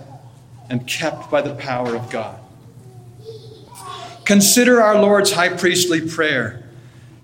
and 0.71 0.87
kept 0.87 1.31
by 1.31 1.43
the 1.43 1.55
power 1.55 1.95
of 1.95 2.11
God. 2.11 2.41
Consider 4.25 4.81
our 4.81 5.01
Lord's 5.01 5.33
high 5.33 5.51
priestly 5.51 6.07
prayer. 6.07 6.63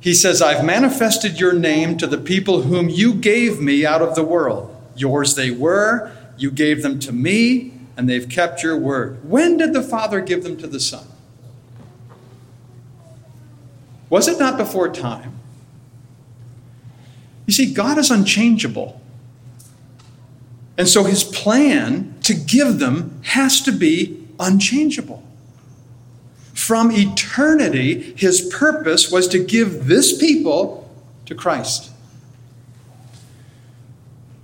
He 0.00 0.14
says, 0.14 0.40
I've 0.40 0.64
manifested 0.64 1.38
your 1.38 1.52
name 1.52 1.98
to 1.98 2.06
the 2.06 2.18
people 2.18 2.62
whom 2.62 2.88
you 2.88 3.14
gave 3.14 3.60
me 3.60 3.84
out 3.84 4.02
of 4.02 4.14
the 4.14 4.24
world. 4.24 4.74
Yours 4.96 5.34
they 5.34 5.50
were, 5.50 6.10
you 6.36 6.50
gave 6.50 6.82
them 6.82 6.98
to 7.00 7.12
me, 7.12 7.72
and 7.96 8.08
they've 8.08 8.28
kept 8.28 8.62
your 8.62 8.78
word. 8.78 9.28
When 9.28 9.58
did 9.58 9.72
the 9.72 9.82
Father 9.82 10.20
give 10.20 10.42
them 10.42 10.56
to 10.58 10.66
the 10.66 10.80
Son? 10.80 11.06
Was 14.08 14.26
it 14.26 14.38
not 14.38 14.56
before 14.56 14.88
time? 14.88 15.38
You 17.46 17.52
see, 17.52 17.72
God 17.72 17.98
is 17.98 18.10
unchangeable. 18.10 19.00
And 20.78 20.88
so 20.88 21.04
his 21.04 21.24
plan 21.24 22.14
to 22.22 22.32
give 22.32 22.78
them 22.78 23.20
has 23.24 23.60
to 23.62 23.72
be 23.72 24.26
unchangeable. 24.38 25.22
From 26.60 26.90
eternity, 26.92 28.14
his 28.16 28.42
purpose 28.42 29.10
was 29.10 29.28
to 29.28 29.42
give 29.42 29.86
this 29.86 30.16
people 30.16 30.88
to 31.26 31.34
Christ. 31.34 31.90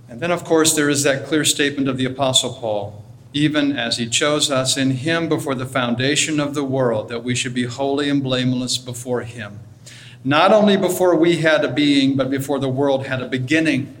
And 0.09 0.19
then, 0.19 0.31
of 0.31 0.43
course, 0.43 0.73
there 0.73 0.89
is 0.89 1.03
that 1.03 1.25
clear 1.25 1.45
statement 1.45 1.87
of 1.87 1.97
the 1.97 2.05
Apostle 2.05 2.53
Paul 2.53 3.03
even 3.33 3.77
as 3.77 3.97
he 3.97 4.07
chose 4.07 4.49
us 4.49 4.77
in 4.77 4.91
him 4.91 5.29
before 5.29 5.55
the 5.55 5.65
foundation 5.65 6.39
of 6.39 6.53
the 6.53 6.63
world, 6.63 7.09
that 7.09 7.23
we 7.23 7.35
should 7.35 7.53
be 7.53 7.65
holy 7.65 8.09
and 8.09 8.23
blameless 8.23 8.77
before 8.77 9.21
him. 9.21 9.59
Not 10.23 10.51
only 10.51 10.77
before 10.77 11.15
we 11.15 11.37
had 11.37 11.63
a 11.63 11.71
being, 11.71 12.17
but 12.17 12.29
before 12.29 12.59
the 12.59 12.69
world 12.69 13.05
had 13.05 13.21
a 13.21 13.27
beginning. 13.27 13.93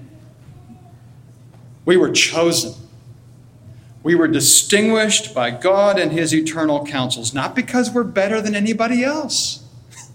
We 1.85 1.97
were 1.97 2.11
chosen. 2.11 2.73
We 4.07 4.15
were 4.15 4.29
distinguished 4.29 5.35
by 5.35 5.51
God 5.51 5.99
and 5.99 6.13
his 6.13 6.33
eternal 6.33 6.85
counsels, 6.85 7.33
not 7.33 7.53
because 7.53 7.91
we're 7.91 8.05
better 8.05 8.39
than 8.39 8.55
anybody 8.55 9.03
else. 9.03 9.65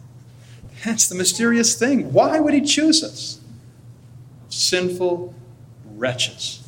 That's 0.82 1.06
the 1.10 1.14
mysterious 1.14 1.78
thing. 1.78 2.10
Why 2.10 2.40
would 2.40 2.54
he 2.54 2.62
choose 2.62 3.04
us? 3.04 3.38
Sinful 4.48 5.34
wretches. 5.84 6.66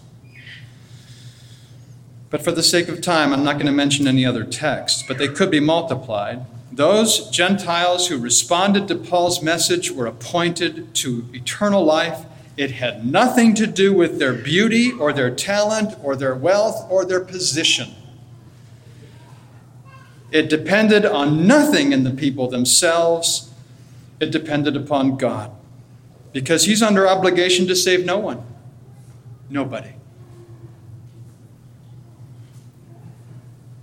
But 2.29 2.45
for 2.45 2.53
the 2.53 2.63
sake 2.63 2.89
of 2.89 3.01
time, 3.01 3.33
I'm 3.33 3.43
not 3.43 3.55
going 3.55 3.69
to 3.69 3.73
mention 3.73 4.07
any 4.07 4.27
other 4.27 4.45
texts, 4.45 5.03
but 5.09 5.17
they 5.17 5.29
could 5.29 5.51
be 5.51 5.61
multiplied. 5.61 6.45
Those 6.71 7.31
Gentiles 7.31 8.09
who 8.09 8.19
responded 8.19 8.87
to 8.89 8.97
Paul's 8.97 9.43
message 9.43 9.91
were 9.91 10.05
appointed 10.05 10.95
to 10.97 11.25
eternal 11.33 11.87
life. 11.87 12.27
It 12.57 12.73
had 12.73 13.05
nothing 13.05 13.55
to 13.55 13.67
do 13.67 13.93
with 13.93 14.19
their 14.19 14.33
beauty 14.33 14.93
or 14.93 15.13
their 15.13 15.35
talent 15.35 15.97
or 16.03 16.15
their 16.15 16.35
wealth 16.35 16.87
or 16.89 17.05
their 17.05 17.21
position. 17.21 17.95
It 20.31 20.49
depended 20.49 21.05
on 21.05 21.47
nothing 21.47 21.93
in 21.93 22.05
the 22.05 22.11
people 22.11 22.49
themselves, 22.49 23.53
it 24.21 24.31
depended 24.31 24.77
upon 24.77 25.17
God. 25.17 25.51
Because 26.33 26.65
He's 26.65 26.83
under 26.83 27.09
obligation 27.09 27.67
to 27.69 27.77
save 27.77 28.05
no 28.05 28.19
one, 28.19 28.45
nobody. 29.49 29.93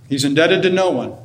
He's 0.08 0.24
indebted 0.24 0.62
to 0.62 0.70
no 0.70 0.90
one. 0.90 1.21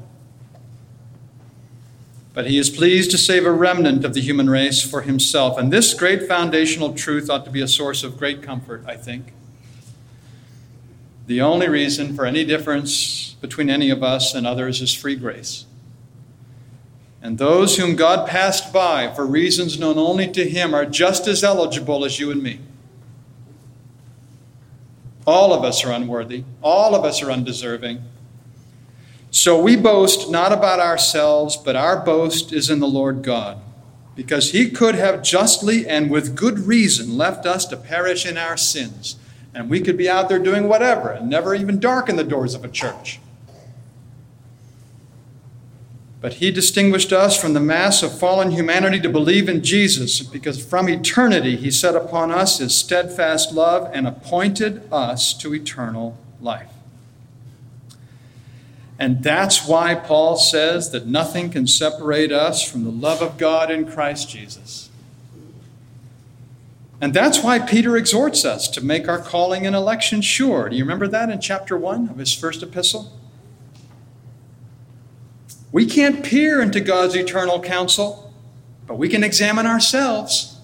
But 2.38 2.46
he 2.46 2.60
is 2.60 2.70
pleased 2.70 3.10
to 3.10 3.18
save 3.18 3.48
a 3.48 3.52
remnant 3.52 4.06
of 4.06 4.14
the 4.14 4.22
human 4.22 4.48
race 4.48 4.80
for 4.80 5.02
himself. 5.02 5.58
And 5.58 5.74
this 5.74 5.96
great 5.96 6.28
foundational 6.28 6.94
truth 6.94 7.32
ought 7.32 7.46
to 7.46 7.50
be 7.50 7.62
a 7.62 7.68
source 7.68 8.04
of 8.04 8.20
great 8.20 8.44
comfort, 8.44 8.84
I 8.86 8.96
think. 8.96 9.34
The 11.26 11.42
only 11.42 11.68
reason 11.68 12.16
for 12.16 12.28
any 12.28 12.46
difference 12.46 13.36
between 13.42 13.72
any 13.72 13.90
of 13.90 14.04
us 14.04 14.36
and 14.36 14.46
others 14.46 14.84
is 14.84 14.94
free 14.94 15.16
grace. 15.16 15.66
And 17.24 17.40
those 17.40 17.78
whom 17.78 17.96
God 17.96 18.28
passed 18.28 18.72
by 18.72 19.12
for 19.16 19.26
reasons 19.26 19.80
known 19.80 19.98
only 19.98 20.32
to 20.34 20.48
Him 20.48 20.76
are 20.76 20.86
just 20.86 21.26
as 21.28 21.44
eligible 21.44 22.06
as 22.06 22.20
you 22.20 22.30
and 22.30 22.44
me. 22.44 22.60
All 25.26 25.56
of 25.56 25.64
us 25.64 25.84
are 25.84 25.92
unworthy, 25.92 26.44
all 26.62 26.94
of 26.94 27.04
us 27.04 27.20
are 27.24 27.32
undeserving. 27.32 28.04
So 29.38 29.62
we 29.62 29.76
boast 29.76 30.32
not 30.32 30.52
about 30.52 30.80
ourselves, 30.80 31.58
but 31.58 31.76
our 31.76 32.04
boast 32.04 32.52
is 32.52 32.72
in 32.72 32.80
the 32.80 32.88
Lord 32.88 33.22
God, 33.22 33.60
because 34.16 34.52
he 34.52 34.72
could 34.72 34.96
have 34.96 35.22
justly 35.22 35.88
and 35.88 36.10
with 36.10 36.36
good 36.36 36.58
reason 36.62 37.20
left 37.20 37.46
us 37.46 37.64
to 37.68 37.78
perish 37.78 38.26
in 38.26 38.36
our 38.36 38.58
sins, 38.58 39.16
and 39.54 39.70
we 39.70 39.80
could 39.80 39.96
be 39.96 40.10
out 40.10 40.28
there 40.28 40.40
doing 40.40 40.68
whatever 40.68 41.12
and 41.12 41.30
never 41.30 41.54
even 41.54 41.80
darken 41.80 42.16
the 42.16 42.24
doors 42.24 42.56
of 42.56 42.66
a 42.66 42.68
church. 42.68 43.20
But 46.20 46.34
he 46.34 46.50
distinguished 46.50 47.14
us 47.14 47.40
from 47.40 47.54
the 47.54 47.60
mass 47.60 48.02
of 48.02 48.18
fallen 48.18 48.50
humanity 48.50 49.00
to 49.02 49.10
believe 49.10 49.48
in 49.48 49.64
Jesus, 49.64 50.20
because 50.22 50.66
from 50.66 50.90
eternity 50.90 51.58
he 51.58 51.70
set 51.70 51.96
upon 51.96 52.32
us 52.32 52.58
his 52.58 52.76
steadfast 52.76 53.52
love 53.52 53.88
and 53.94 54.08
appointed 54.08 54.92
us 54.92 55.32
to 55.36 55.54
eternal 55.54 56.18
life. 56.42 56.72
And 59.00 59.22
that's 59.22 59.68
why 59.68 59.94
Paul 59.94 60.38
says 60.38 60.92
that 60.92 61.06
nothing 61.06 61.52
can 61.52 61.68
separate 61.68 62.32
us 62.32 62.68
from 62.68 62.84
the 62.84 62.92
love 62.92 63.22
of 63.22 63.38
God 63.38 63.70
in 63.70 63.86
Christ 63.86 64.30
Jesus. 64.30 64.90
And 67.00 67.14
that's 67.14 67.44
why 67.44 67.60
Peter 67.60 67.96
exhorts 67.96 68.44
us 68.44 68.68
to 68.70 68.84
make 68.84 69.08
our 69.08 69.20
calling 69.20 69.68
and 69.68 69.76
election 69.76 70.22
sure. 70.22 70.68
Do 70.68 70.76
you 70.76 70.84
remember 70.84 71.08
that 71.08 71.30
in 71.30 71.40
chapter 71.40 71.78
1 71.78 72.10
of 72.10 72.18
his 72.18 72.34
first 72.34 72.64
epistle? 72.64 73.12
We 75.72 75.86
can't 75.86 76.24
peer 76.24 76.60
into 76.60 76.80
God's 76.80 77.16
eternal 77.16 77.62
counsel, 77.62 78.34
but 78.88 78.98
we 78.98 79.10
can 79.10 79.24
examine 79.24 79.68
ourselves. 79.68 80.60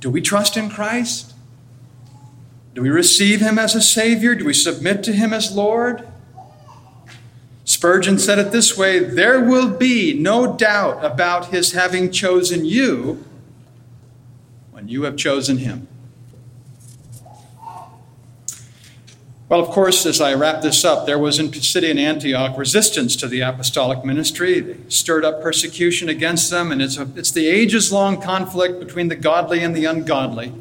Do 0.00 0.08
we 0.08 0.22
trust 0.22 0.56
in 0.56 0.70
Christ? 0.70 1.34
Do 2.74 2.80
we 2.80 2.88
receive 2.88 3.40
him 3.40 3.58
as 3.58 3.74
a 3.74 3.82
Savior? 3.82 4.34
Do 4.34 4.46
we 4.46 4.54
submit 4.54 5.02
to 5.04 5.12
him 5.12 5.34
as 5.34 5.54
Lord? 5.54 6.06
Spurgeon 7.66 8.16
said 8.20 8.38
it 8.38 8.52
this 8.52 8.78
way 8.78 9.00
There 9.00 9.40
will 9.40 9.68
be 9.68 10.14
no 10.14 10.56
doubt 10.56 11.04
about 11.04 11.46
his 11.46 11.72
having 11.72 12.10
chosen 12.10 12.64
you 12.64 13.24
when 14.70 14.88
you 14.88 15.02
have 15.02 15.16
chosen 15.16 15.58
him. 15.58 15.88
Well, 19.48 19.60
of 19.60 19.68
course, 19.68 20.06
as 20.06 20.20
I 20.20 20.34
wrap 20.34 20.62
this 20.62 20.84
up, 20.84 21.06
there 21.06 21.18
was 21.18 21.38
in 21.38 21.48
Pisidian 21.50 21.98
Antioch 21.98 22.56
resistance 22.56 23.14
to 23.16 23.28
the 23.28 23.40
apostolic 23.40 24.04
ministry. 24.04 24.60
They 24.60 24.76
stirred 24.88 25.24
up 25.24 25.40
persecution 25.40 26.08
against 26.08 26.50
them, 26.50 26.72
and 26.72 26.80
it's, 26.82 26.98
a, 26.98 27.08
it's 27.14 27.30
the 27.30 27.46
ages 27.46 27.92
long 27.92 28.20
conflict 28.20 28.80
between 28.80 29.08
the 29.08 29.14
godly 29.14 29.62
and 29.62 29.74
the 29.74 29.84
ungodly. 29.84 30.52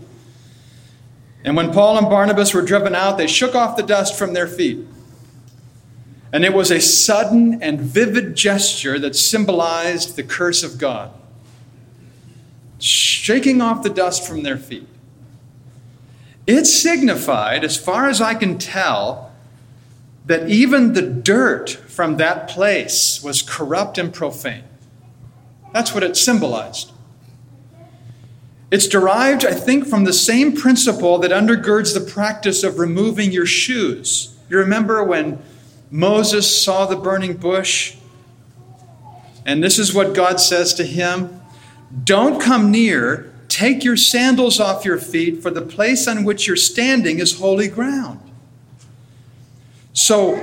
And 1.44 1.56
when 1.56 1.72
Paul 1.72 1.98
and 1.98 2.10
Barnabas 2.10 2.54
were 2.54 2.62
driven 2.62 2.94
out, 2.96 3.18
they 3.18 3.28
shook 3.28 3.56
off 3.56 3.76
the 3.76 3.84
dust 3.84 4.18
from 4.18 4.34
their 4.34 4.48
feet. 4.48 4.86
And 6.36 6.44
it 6.44 6.54
was 6.54 6.70
a 6.70 6.82
sudden 6.82 7.64
and 7.64 7.80
vivid 7.80 8.36
gesture 8.36 9.00
that 9.00 9.16
symbolized 9.16 10.18
the 10.18 10.24
curse 10.24 10.64
of 10.64 10.78
God, 10.78 11.12
shaking 12.78 13.62
off 13.62 13.84
the 13.84 13.90
dust 13.90 14.28
from 14.28 14.44
their 14.44 14.58
feet. 14.58 14.86
It 16.46 16.66
signified, 16.66 17.64
as 17.64 17.78
far 17.78 18.10
as 18.10 18.20
I 18.20 18.36
can 18.36 18.58
tell, 18.58 19.32
that 20.26 20.50
even 20.50 20.92
the 20.92 21.02
dirt 21.02 21.70
from 21.70 22.18
that 22.18 22.50
place 22.50 23.24
was 23.24 23.42
corrupt 23.42 23.98
and 23.98 24.14
profane. 24.14 24.66
That's 25.72 25.94
what 25.94 26.04
it 26.04 26.18
symbolized. 26.18 26.92
It's 28.72 28.90
derived, 28.90 29.46
I 29.46 29.54
think, 29.54 29.88
from 29.88 30.04
the 30.04 30.12
same 30.12 30.52
principle 30.52 31.18
that 31.20 31.32
undergirds 31.32 31.94
the 31.94 32.02
practice 32.02 32.62
of 32.62 32.78
removing 32.78 33.32
your 33.32 33.46
shoes. 33.46 34.36
You 34.50 34.58
remember 34.58 35.02
when 35.02 35.42
Moses 35.92 36.64
saw 36.64 36.86
the 36.86 36.96
burning 36.96 37.38
bush, 37.38 37.96
and 39.46 39.64
this 39.64 39.78
is 39.80 39.94
what 39.94 40.14
God 40.14 40.40
says 40.40 40.74
to 40.76 40.84
him 40.84 41.42
Don't 42.04 42.42
come 42.42 42.72
near 42.72 43.32
Take 43.56 43.86
your 43.86 43.96
sandals 43.96 44.60
off 44.60 44.84
your 44.84 44.98
feet, 44.98 45.42
for 45.42 45.50
the 45.50 45.62
place 45.62 46.10
on 46.10 46.26
which 46.26 46.46
you're 46.46 46.58
standing 46.58 47.20
is 47.20 47.40
holy 47.40 47.70
ground. 47.70 48.20
So, 49.94 50.36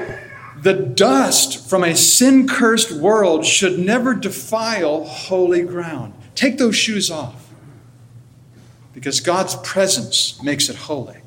the 0.56 0.72
dust 0.72 1.68
from 1.68 1.84
a 1.84 1.94
sin 1.94 2.48
cursed 2.48 2.92
world 2.92 3.44
should 3.44 3.78
never 3.78 4.14
defile 4.14 5.04
holy 5.04 5.62
ground. 5.62 6.14
Take 6.34 6.56
those 6.56 6.76
shoes 6.76 7.10
off 7.10 7.50
because 8.94 9.20
God's 9.20 9.56
presence 9.56 10.42
makes 10.42 10.68
it 10.68 10.76
holy. 10.76 11.21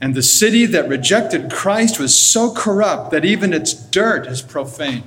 And 0.00 0.14
the 0.14 0.22
city 0.22 0.64
that 0.66 0.88
rejected 0.88 1.50
Christ 1.50 1.98
was 1.98 2.18
so 2.18 2.52
corrupt 2.52 3.10
that 3.10 3.24
even 3.24 3.52
its 3.52 3.74
dirt 3.74 4.26
is 4.26 4.40
profane. 4.40 5.04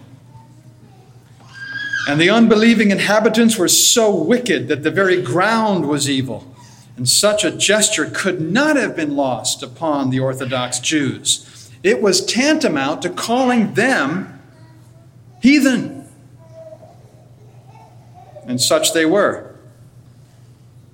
And 2.08 2.20
the 2.20 2.30
unbelieving 2.30 2.92
inhabitants 2.92 3.58
were 3.58 3.70
so 3.70 4.14
wicked 4.14 4.68
that 4.68 4.84
the 4.84 4.92
very 4.92 5.22
ground 5.22 5.88
was 5.88 6.10
evil. 6.10 6.54
And 6.96 7.10
such 7.10 7.44
a 7.44 7.52
gesture 7.52 8.10
could 8.14 8.40
not 8.40 8.76
have 8.76 8.96
been 8.96 9.16
lost 9.16 9.64
upon 9.64 10.10
the 10.10 10.20
Orthodox 10.20 10.80
Jews. 10.80 11.72
It 11.82 12.02
was 12.02 12.24
tantamount 12.24 13.02
to 13.02 13.10
calling 13.10 13.74
them 13.74 14.42
heathen. 15.42 16.08
And 18.46 18.62
such 18.62 18.94
they 18.94 19.06
were. 19.06 19.56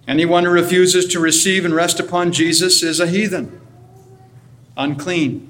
Anyone 0.07 0.45
who 0.45 0.51
refuses 0.51 1.05
to 1.07 1.19
receive 1.19 1.65
and 1.65 1.75
rest 1.75 1.99
upon 1.99 2.31
Jesus 2.31 2.81
is 2.81 2.99
a 2.99 3.07
heathen, 3.07 3.61
unclean. 4.79 5.47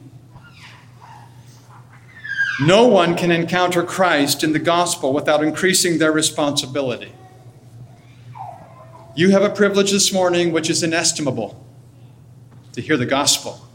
No 2.60 2.88
one 2.88 3.16
can 3.16 3.32
encounter 3.32 3.84
Christ 3.84 4.44
in 4.44 4.52
the 4.52 4.60
gospel 4.60 5.14
without 5.14 5.42
increasing 5.42 5.98
their 5.98 6.12
responsibility. 6.12 7.14
You 9.16 9.30
have 9.30 9.44
a 9.44 9.50
privilege 9.50 9.92
this 9.92 10.12
morning 10.12 10.52
which 10.52 10.70
is 10.70 10.84
inestimable 10.84 11.66
to 12.74 12.82
hear 12.82 12.98
the 12.98 13.06
gospel. 13.06 13.66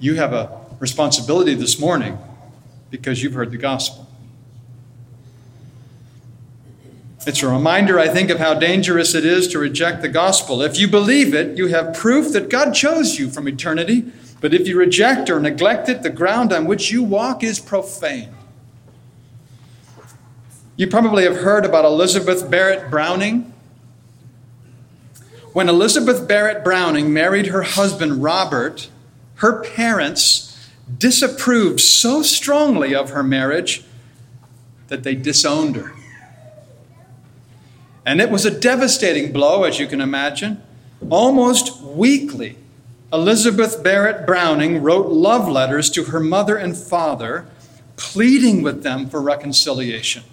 You 0.00 0.14
have 0.14 0.32
a 0.32 0.60
responsibility 0.78 1.54
this 1.54 1.78
morning 1.78 2.18
because 2.90 3.22
you've 3.22 3.34
heard 3.34 3.50
the 3.50 3.58
gospel. 3.58 4.03
It's 7.26 7.42
a 7.42 7.48
reminder, 7.48 7.98
I 7.98 8.08
think, 8.08 8.30
of 8.30 8.38
how 8.38 8.54
dangerous 8.54 9.14
it 9.14 9.24
is 9.24 9.48
to 9.48 9.58
reject 9.58 10.02
the 10.02 10.08
gospel. 10.08 10.62
If 10.62 10.78
you 10.78 10.88
believe 10.88 11.34
it, 11.34 11.56
you 11.56 11.68
have 11.68 11.94
proof 11.94 12.32
that 12.32 12.50
God 12.50 12.74
chose 12.74 13.18
you 13.18 13.30
from 13.30 13.48
eternity 13.48 14.12
but 14.44 14.52
if 14.52 14.68
you 14.68 14.78
reject 14.78 15.30
or 15.30 15.40
neglect 15.40 15.88
it, 15.88 16.02
the 16.02 16.10
ground 16.10 16.52
on 16.52 16.66
which 16.66 16.90
you 16.90 17.02
walk 17.02 17.42
is 17.42 17.58
profane. 17.58 18.28
You 20.76 20.86
probably 20.86 21.24
have 21.24 21.38
heard 21.38 21.64
about 21.64 21.86
Elizabeth 21.86 22.50
Barrett 22.50 22.90
Browning. 22.90 23.54
When 25.54 25.70
Elizabeth 25.70 26.28
Barrett 26.28 26.62
Browning 26.62 27.10
married 27.10 27.46
her 27.46 27.62
husband 27.62 28.22
Robert, 28.22 28.90
her 29.36 29.64
parents 29.64 30.70
disapproved 30.98 31.80
so 31.80 32.22
strongly 32.22 32.94
of 32.94 33.08
her 33.12 33.22
marriage 33.22 33.82
that 34.88 35.04
they 35.04 35.14
disowned 35.14 35.76
her. 35.76 35.93
And 38.06 38.20
it 38.20 38.30
was 38.30 38.44
a 38.44 38.50
devastating 38.50 39.32
blow, 39.32 39.64
as 39.64 39.78
you 39.78 39.86
can 39.86 40.00
imagine. 40.00 40.62
Almost 41.10 41.80
weekly, 41.82 42.56
Elizabeth 43.12 43.82
Barrett 43.82 44.26
Browning 44.26 44.82
wrote 44.82 45.08
love 45.08 45.48
letters 45.48 45.90
to 45.90 46.04
her 46.04 46.20
mother 46.20 46.56
and 46.56 46.76
father, 46.76 47.46
pleading 47.96 48.62
with 48.62 48.82
them 48.82 49.08
for 49.08 49.22
reconciliation. 49.22 50.24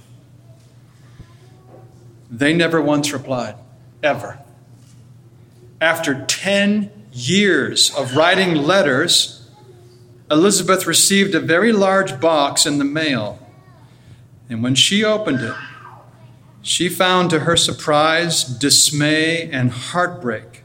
They 2.29 2.53
never 2.53 2.81
once 2.81 3.11
replied, 3.11 3.55
ever. 4.01 4.39
After 5.79 6.25
10 6.25 6.91
years 7.11 7.93
of 7.95 8.15
writing 8.15 8.55
letters, 8.55 9.49
Elizabeth 10.29 10.87
received 10.87 11.35
a 11.35 11.39
very 11.39 11.73
large 11.73 12.19
box 12.21 12.65
in 12.65 12.77
the 12.77 12.85
mail. 12.85 13.37
And 14.49 14.63
when 14.63 14.75
she 14.75 15.03
opened 15.03 15.41
it, 15.41 15.55
she 16.61 16.89
found 16.89 17.29
to 17.29 17.39
her 17.39 17.57
surprise, 17.57 18.43
dismay, 18.43 19.49
and 19.51 19.71
heartbreak 19.71 20.61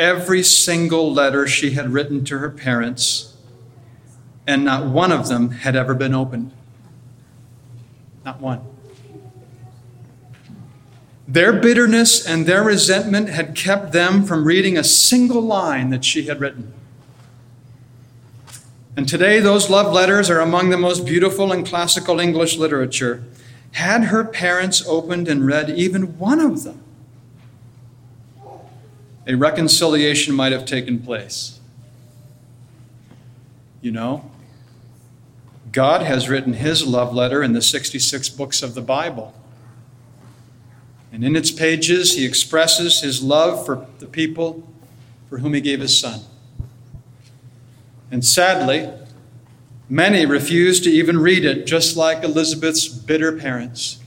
every 0.00 0.42
single 0.42 1.12
letter 1.12 1.46
she 1.46 1.72
had 1.72 1.92
written 1.92 2.24
to 2.24 2.38
her 2.38 2.50
parents, 2.50 3.36
and 4.46 4.64
not 4.64 4.86
one 4.86 5.12
of 5.12 5.28
them 5.28 5.50
had 5.50 5.76
ever 5.76 5.94
been 5.94 6.14
opened. 6.14 6.50
Not 8.24 8.40
one. 8.40 8.62
Their 11.28 11.52
bitterness 11.52 12.26
and 12.26 12.46
their 12.46 12.62
resentment 12.62 13.28
had 13.28 13.54
kept 13.54 13.92
them 13.92 14.24
from 14.24 14.44
reading 14.44 14.76
a 14.76 14.82
single 14.82 15.42
line 15.42 15.90
that 15.90 16.04
she 16.04 16.26
had 16.26 16.40
written. 16.40 16.72
And 18.96 19.06
today, 19.08 19.38
those 19.38 19.70
love 19.70 19.92
letters 19.92 20.28
are 20.28 20.40
among 20.40 20.70
the 20.70 20.76
most 20.76 21.06
beautiful 21.06 21.52
in 21.52 21.64
classical 21.64 22.18
English 22.18 22.56
literature. 22.56 23.22
Had 23.72 24.04
her 24.04 24.24
parents 24.24 24.84
opened 24.86 25.28
and 25.28 25.46
read 25.46 25.70
even 25.70 26.18
one 26.18 26.40
of 26.40 26.64
them, 26.64 26.82
a 29.26 29.34
reconciliation 29.34 30.34
might 30.34 30.52
have 30.52 30.64
taken 30.64 30.98
place. 30.98 31.60
You 33.80 33.92
know, 33.92 34.30
God 35.72 36.02
has 36.02 36.28
written 36.28 36.54
his 36.54 36.84
love 36.84 37.14
letter 37.14 37.42
in 37.42 37.52
the 37.52 37.62
66 37.62 38.28
books 38.30 38.62
of 38.62 38.74
the 38.74 38.82
Bible. 38.82 39.34
And 41.12 41.24
in 41.24 41.36
its 41.36 41.50
pages, 41.50 42.16
he 42.16 42.24
expresses 42.24 43.00
his 43.00 43.22
love 43.22 43.64
for 43.64 43.86
the 43.98 44.06
people 44.06 44.66
for 45.28 45.38
whom 45.38 45.54
he 45.54 45.60
gave 45.60 45.80
his 45.80 45.98
son. 45.98 46.20
And 48.10 48.24
sadly, 48.24 48.90
many 49.90 50.24
refuse 50.24 50.80
to 50.80 50.90
even 50.90 51.18
read 51.18 51.44
it, 51.44 51.66
just 51.66 51.96
like 51.96 52.22
Elizabeth's 52.22 52.88
bitter 52.88 53.36
parents. 53.36 53.98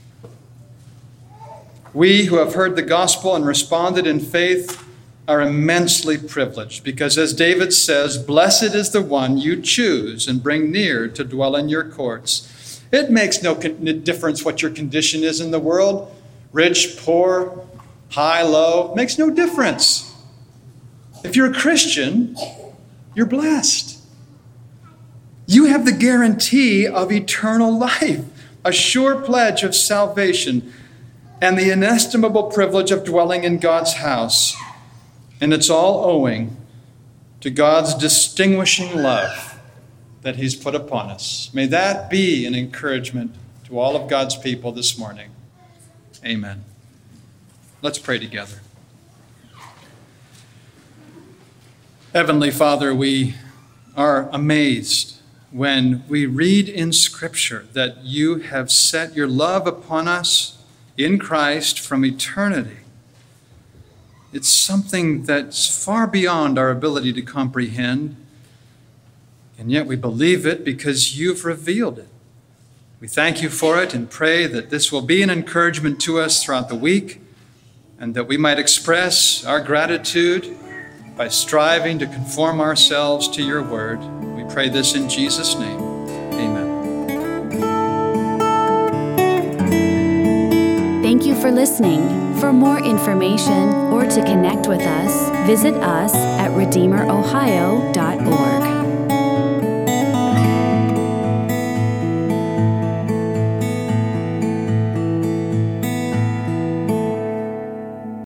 We 1.92 2.24
who 2.24 2.36
have 2.36 2.54
heard 2.54 2.74
the 2.74 2.82
gospel 2.82 3.36
and 3.36 3.46
responded 3.46 4.06
in 4.06 4.18
faith 4.18 4.82
are 5.28 5.40
immensely 5.40 6.18
privileged 6.18 6.82
because, 6.82 7.16
as 7.16 7.32
David 7.32 7.72
says, 7.72 8.18
blessed 8.18 8.74
is 8.74 8.90
the 8.90 9.02
one 9.02 9.38
you 9.38 9.60
choose 9.60 10.26
and 10.26 10.42
bring 10.42 10.72
near 10.72 11.06
to 11.08 11.22
dwell 11.22 11.54
in 11.54 11.68
your 11.68 11.88
courts. 11.88 12.82
It 12.90 13.10
makes 13.10 13.42
no 13.42 13.54
difference 13.54 14.44
what 14.44 14.62
your 14.62 14.70
condition 14.70 15.22
is 15.22 15.40
in 15.40 15.50
the 15.50 15.60
world 15.60 16.10
rich, 16.52 16.96
poor, 16.98 17.66
high, 18.10 18.42
low, 18.42 18.94
makes 18.94 19.18
no 19.18 19.28
difference. 19.28 20.14
If 21.24 21.34
you're 21.34 21.50
a 21.50 21.54
Christian, 21.54 22.36
you're 23.14 23.26
blessed. 23.26 23.98
You 25.46 25.66
have 25.66 25.84
the 25.84 25.92
guarantee 25.92 26.86
of 26.86 27.12
eternal 27.12 27.76
life, 27.76 28.24
a 28.64 28.72
sure 28.72 29.20
pledge 29.20 29.62
of 29.62 29.74
salvation, 29.74 30.72
and 31.40 31.58
the 31.58 31.70
inestimable 31.70 32.44
privilege 32.44 32.90
of 32.90 33.04
dwelling 33.04 33.44
in 33.44 33.58
God's 33.58 33.94
house. 33.94 34.56
And 35.40 35.52
it's 35.52 35.68
all 35.68 36.04
owing 36.04 36.56
to 37.40 37.50
God's 37.50 37.94
distinguishing 37.94 38.96
love 38.96 39.60
that 40.22 40.36
He's 40.36 40.54
put 40.54 40.74
upon 40.74 41.10
us. 41.10 41.50
May 41.52 41.66
that 41.66 42.08
be 42.08 42.46
an 42.46 42.54
encouragement 42.54 43.34
to 43.64 43.78
all 43.78 43.94
of 43.94 44.08
God's 44.08 44.36
people 44.36 44.72
this 44.72 44.96
morning. 44.96 45.30
Amen. 46.24 46.64
Let's 47.82 47.98
pray 47.98 48.18
together. 48.18 48.60
Heavenly 52.14 52.50
Father, 52.50 52.94
we 52.94 53.34
are 53.94 54.30
amazed 54.32 55.13
when 55.54 56.02
we 56.08 56.26
read 56.26 56.68
in 56.68 56.92
Scripture 56.92 57.64
that 57.74 58.02
you 58.02 58.40
have 58.40 58.72
set 58.72 59.14
your 59.14 59.28
love 59.28 59.68
upon 59.68 60.08
us 60.08 60.58
in 60.98 61.16
Christ 61.16 61.78
from 61.78 62.04
eternity. 62.04 62.78
It's 64.32 64.48
something 64.48 65.22
that's 65.22 65.84
far 65.84 66.08
beyond 66.08 66.58
our 66.58 66.70
ability 66.70 67.12
to 67.12 67.22
comprehend. 67.22 68.16
And 69.56 69.70
yet 69.70 69.86
we 69.86 69.94
believe 69.94 70.44
it 70.44 70.64
because 70.64 71.16
you've 71.16 71.44
revealed 71.44 72.00
it. 72.00 72.08
We 72.98 73.06
thank 73.06 73.40
you 73.40 73.48
for 73.48 73.80
it 73.80 73.94
and 73.94 74.10
pray 74.10 74.48
that 74.48 74.70
this 74.70 74.90
will 74.90 75.02
be 75.02 75.22
an 75.22 75.30
encouragement 75.30 76.00
to 76.00 76.18
us 76.18 76.42
throughout 76.42 76.68
the 76.68 76.74
week 76.74 77.20
and 78.00 78.16
that 78.16 78.26
we 78.26 78.36
might 78.36 78.58
express 78.58 79.44
our 79.44 79.60
gratitude 79.60 80.58
by 81.16 81.28
striving 81.28 82.00
to 82.00 82.08
conform 82.08 82.60
ourselves 82.60 83.28
to 83.28 83.42
your 83.44 83.62
word. 83.62 84.00
Pray 84.48 84.68
this 84.68 84.94
in 84.94 85.08
Jesus' 85.08 85.56
name. 85.56 85.80
Amen. 86.34 86.74
Thank 91.02 91.26
you 91.26 91.34
for 91.40 91.50
listening. 91.50 92.34
For 92.40 92.52
more 92.52 92.78
information 92.78 93.68
or 93.92 94.04
to 94.04 94.22
connect 94.22 94.68
with 94.68 94.82
us, 94.82 95.46
visit 95.46 95.74
us 95.74 96.14
at 96.14 96.50
redeemerohio.org. 96.50 98.73